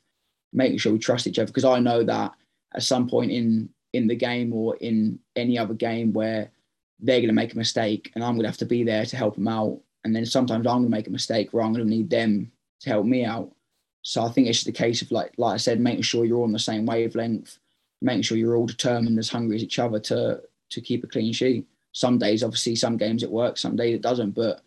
[0.51, 1.47] making sure we trust each other.
[1.47, 2.33] Because I know that
[2.75, 6.51] at some point in in the game or in any other game where
[6.99, 9.15] they're going to make a mistake and I'm going to have to be there to
[9.17, 9.79] help them out.
[10.03, 12.51] And then sometimes I'm going to make a mistake where I'm going to need them
[12.81, 13.53] to help me out.
[14.01, 16.37] So I think it's just a case of like, like I said, making sure you're
[16.37, 17.57] all on the same wavelength,
[18.01, 21.33] making sure you're all determined as hungry as each other to to keep a clean
[21.33, 21.65] sheet.
[21.91, 24.31] Some days, obviously, some games it works, some days it doesn't.
[24.31, 24.61] But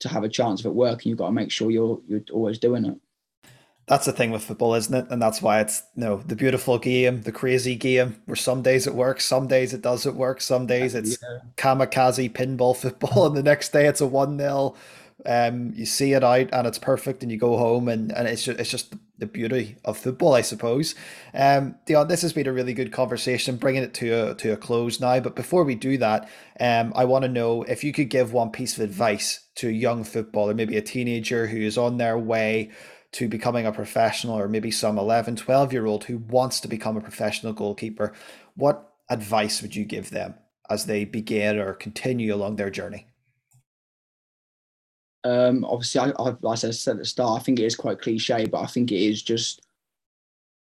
[0.00, 2.58] to have a chance of it working, you've got to make sure you're you're always
[2.58, 2.98] doing it.
[3.92, 5.06] That's the thing with football, isn't it?
[5.10, 8.86] And that's why it's you know the beautiful game, the crazy game, where some days
[8.86, 11.40] it works, some days it doesn't work, some days it's yeah.
[11.58, 14.74] kamikaze pinball football, and the next day it's a one 0
[15.26, 18.42] um, you see it out and it's perfect, and you go home, and, and it's
[18.42, 20.94] just it's just the beauty of football, I suppose.
[21.34, 24.56] Um, Dion, this has been a really good conversation, bringing it to a to a
[24.56, 25.20] close now.
[25.20, 28.52] But before we do that, um, I want to know if you could give one
[28.52, 32.70] piece of advice to a young footballer, maybe a teenager who is on their way
[33.12, 36.96] to becoming a professional, or maybe some 11, 12 year old who wants to become
[36.96, 38.12] a professional goalkeeper.
[38.56, 40.34] What advice would you give them
[40.70, 43.06] as they begin or continue along their journey?
[45.24, 48.00] Um, obviously, I, I, like I said at the start, I think it is quite
[48.00, 49.60] cliche, but I think it is just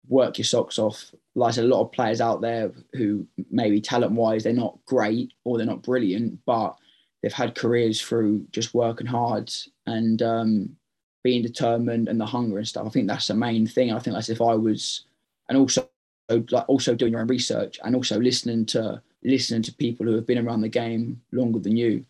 [0.07, 1.13] work your socks off.
[1.35, 5.57] Like a lot of players out there who maybe talent wise they're not great or
[5.57, 6.75] they're not brilliant, but
[7.21, 9.51] they've had careers through just working hard
[9.85, 10.75] and um,
[11.23, 12.87] being determined and the hunger and stuff.
[12.87, 13.91] I think that's the main thing.
[13.91, 15.05] I think that's if I was,
[15.47, 15.87] and also
[16.29, 20.27] like also doing your own research and also listening to listening to people who have
[20.27, 22.05] been around the game longer than you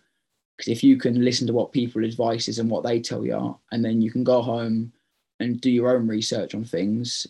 [0.60, 3.57] because if you can listen to what people advice is and what they tell you,
[3.72, 4.91] and then you can go home
[5.39, 7.26] and do your own research on things,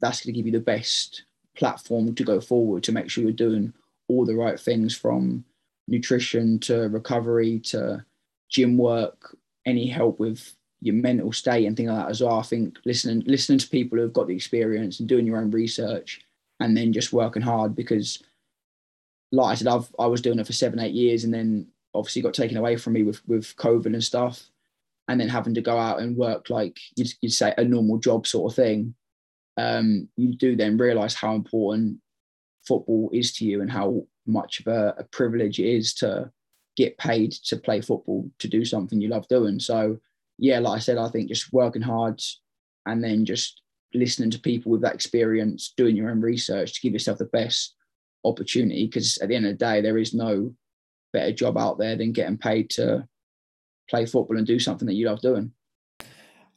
[0.00, 1.22] that's going to give you the best
[1.56, 3.72] platform to go forward to make sure you're doing
[4.08, 5.44] all the right things from
[5.86, 8.04] nutrition to recovery to
[8.50, 10.52] gym work, any help with
[10.82, 12.38] your mental state and things like that as well.
[12.38, 15.50] I think listening listening to people who have got the experience and doing your own
[15.50, 16.20] research
[16.60, 18.22] and then just working hard because
[19.30, 22.22] like I said, I've I was doing it for seven, eight years and then obviously
[22.22, 24.50] got taken away from me with with COVID and stuff,
[25.08, 28.26] and then having to go out and work like you'd, you'd say a normal job
[28.26, 28.94] sort of thing.
[29.56, 31.98] Um, you do then realize how important
[32.66, 36.30] football is to you and how much of a, a privilege it is to
[36.76, 39.60] get paid to play football to do something you love doing.
[39.60, 39.98] So
[40.38, 42.20] yeah, like I said, I think just working hard
[42.86, 43.60] and then just
[43.94, 47.74] listening to people with that experience, doing your own research to give yourself the best
[48.24, 48.86] opportunity.
[48.86, 50.54] Because at the end of the day, there is no
[51.12, 53.06] better job out there than getting paid to
[53.88, 55.52] play football and do something that you love doing.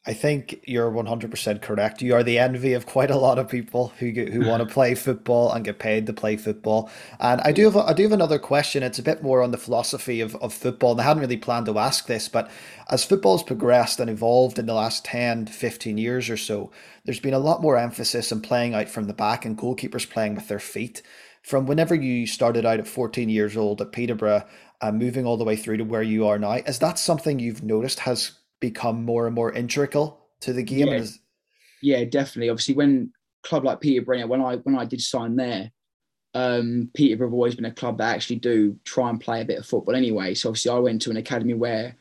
[0.07, 2.03] I think you're 100% correct.
[2.03, 4.93] You are the envy of quite a lot of people who who want to play
[4.93, 6.91] football and get paid to play football.
[7.19, 8.83] And I do have a, I do have another question.
[8.83, 10.91] It's a bit more on the philosophy of, of football.
[10.91, 12.51] And I hadn't really planned to ask this, but
[12.91, 16.71] as football's progressed and evolved in the last 10, 15 years or so,
[17.05, 20.35] there's been a lot more emphasis on playing out from the back and goalkeepers playing
[20.35, 21.01] with their feet.
[21.41, 24.45] From whenever you started out at 14 years old at Peterborough
[24.81, 27.63] and moving all the way through to where you are now, is that something you've
[27.63, 30.87] noticed has become more and more integral to the game.
[30.87, 31.03] Yeah,
[31.81, 32.49] yeah definitely.
[32.49, 33.11] Obviously, when
[33.43, 35.71] club like Peterborough, when I when I did sign there,
[36.33, 39.59] um, Peterborough have always been a club that actually do try and play a bit
[39.59, 40.33] of football anyway.
[40.33, 41.95] So obviously, I went to an academy where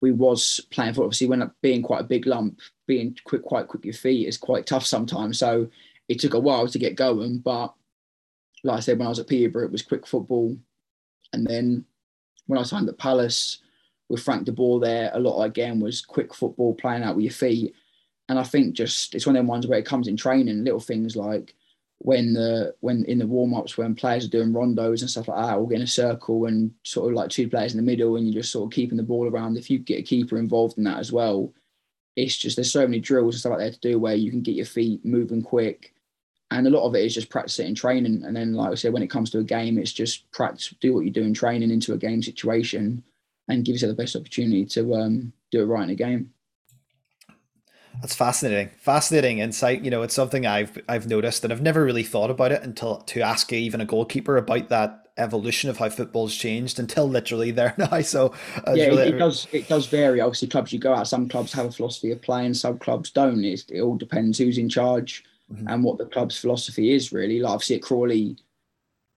[0.00, 1.06] we was playing football.
[1.06, 4.66] Obviously, when being quite a big lump, being quick, quite quick your feet is quite
[4.66, 5.38] tough sometimes.
[5.38, 5.68] So
[6.08, 7.74] it took a while to get going, but
[8.64, 10.56] like I said, when I was at Peterborough, it was quick football,
[11.32, 11.84] and then
[12.46, 13.58] when I signed at Palace,
[14.08, 17.32] with Frank de Boer there, a lot again was quick football, playing out with your
[17.32, 17.74] feet.
[18.28, 20.80] And I think just it's one of them ones where it comes in training, little
[20.80, 21.54] things like
[22.00, 25.44] when the when in the warm ups when players are doing rondos and stuff like
[25.44, 28.26] that, get in a circle and sort of like two players in the middle, and
[28.26, 29.56] you're just sort of keeping the ball around.
[29.56, 31.52] If you get a keeper involved in that as well,
[32.16, 34.42] it's just there's so many drills and stuff like that to do where you can
[34.42, 35.92] get your feet moving quick,
[36.50, 38.22] and a lot of it is just practice in training.
[38.24, 40.94] And then, like I said, when it comes to a game, it's just practice, do
[40.94, 43.02] what you do in training into a game situation,
[43.48, 46.32] and give yourself the best opportunity to um, do it right in a game.
[48.00, 48.70] That's fascinating.
[48.78, 49.82] Fascinating insight.
[49.82, 52.98] You know, it's something I've I've noticed and I've never really thought about it until
[52.98, 57.74] to ask even a goalkeeper about that evolution of how football's changed until literally there
[57.78, 58.00] now.
[58.02, 58.34] So
[58.66, 59.08] uh, yeah, really...
[59.08, 60.20] it, does it does vary.
[60.20, 63.44] Obviously, clubs you go out, some clubs have a philosophy of playing, some clubs don't.
[63.44, 65.66] It's, it all depends who's in charge mm-hmm.
[65.66, 67.12] and what the club's philosophy is.
[67.12, 68.36] Really, like obviously at Crawley,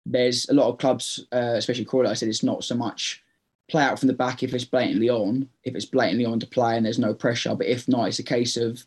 [0.05, 2.05] there's a lot of clubs, uh, especially Crawley.
[2.05, 3.21] Like I said it's not so much
[3.70, 6.76] play out from the back if it's blatantly on, if it's blatantly on to play
[6.76, 7.55] and there's no pressure.
[7.55, 8.84] But if not, it's a case of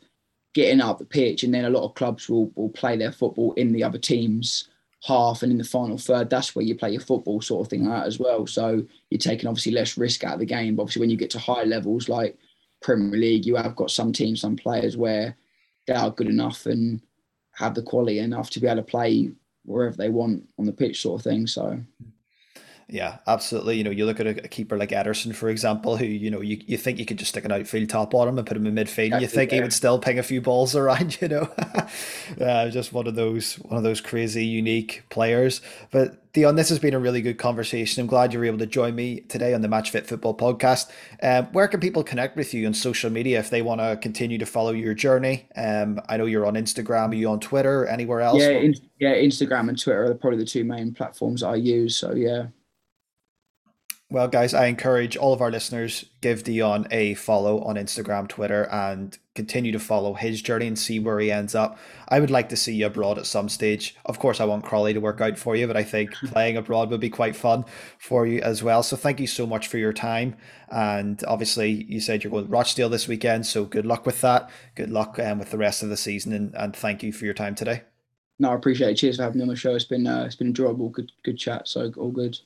[0.55, 3.53] getting up the pitch, and then a lot of clubs will will play their football
[3.55, 4.68] in the other team's
[5.05, 6.30] half and in the final third.
[6.30, 8.47] That's where you play your football sort of thing like as well.
[8.47, 10.76] So you're taking obviously less risk out of the game.
[10.76, 12.37] But obviously, when you get to high levels like
[12.83, 15.37] Premier League, you have got some teams, some players where
[15.87, 17.01] they are good enough and
[17.55, 19.33] have the quality enough to be able to play
[19.64, 21.47] wherever they want on the pitch, sort of thing.
[21.47, 21.80] So.
[22.89, 23.76] Yeah, absolutely.
[23.78, 26.41] You know, you look at a, a, keeper like Ederson, for example, who you know
[26.41, 28.66] you, you think you could just stick an outfield top on him and put him
[28.66, 29.20] in midfield.
[29.20, 31.20] you think he would still ping a few balls around.
[31.20, 31.51] You know,
[32.41, 35.62] uh, just one of those one of those crazy, unique players.
[35.91, 38.01] But Dion, this has been a really good conversation.
[38.01, 40.91] I'm glad you were able to join me today on the Match Fit Football podcast.
[41.22, 44.39] Um, where can people connect with you on social media if they want to continue
[44.39, 45.47] to follow your journey?
[45.57, 47.11] Um, I know you're on Instagram.
[47.11, 47.87] Are you on Twitter?
[47.87, 48.41] Anywhere else?
[48.41, 51.97] Yeah, in, yeah, Instagram and Twitter are probably the two main platforms I use.
[51.97, 52.47] So yeah.
[54.13, 58.69] Well, guys, I encourage all of our listeners give Dion a follow on Instagram, Twitter,
[58.71, 61.79] and continue to follow his journey and see where he ends up.
[62.11, 63.97] I would like to see you abroad at some stage.
[64.05, 66.91] Of course, I want Crawley to work out for you, but I think playing abroad
[66.91, 67.65] would be quite fun
[67.99, 68.83] for you as well.
[68.83, 70.37] So, thank you so much for your time.
[70.69, 74.51] And obviously, you said you're going to Rochdale this weekend, so good luck with that.
[74.75, 77.33] Good luck um, with the rest of the season, and, and thank you for your
[77.33, 77.85] time today.
[78.39, 78.97] No, I appreciate it.
[78.97, 79.75] Cheers for having me on the show.
[79.75, 80.91] It's been uh, it's been enjoyable.
[80.91, 81.67] Good good chat.
[81.67, 82.39] So all good.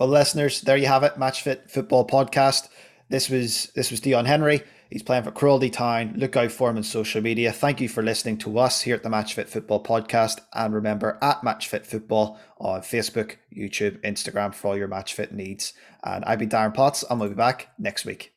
[0.00, 1.18] Well, listeners, there you have it.
[1.18, 2.70] Match Fit Football Podcast.
[3.10, 4.62] This was this was Dion Henry.
[4.88, 6.14] He's playing for Crawley Town.
[6.16, 7.52] Look out for him on social media.
[7.52, 10.40] Thank you for listening to us here at the Match Fit Football Podcast.
[10.54, 15.34] And remember, at Match Fit Football on Facebook, YouTube, Instagram for all your Match Fit
[15.34, 15.74] needs.
[16.02, 18.32] And I've been Darren Potts, and we'll be back next week.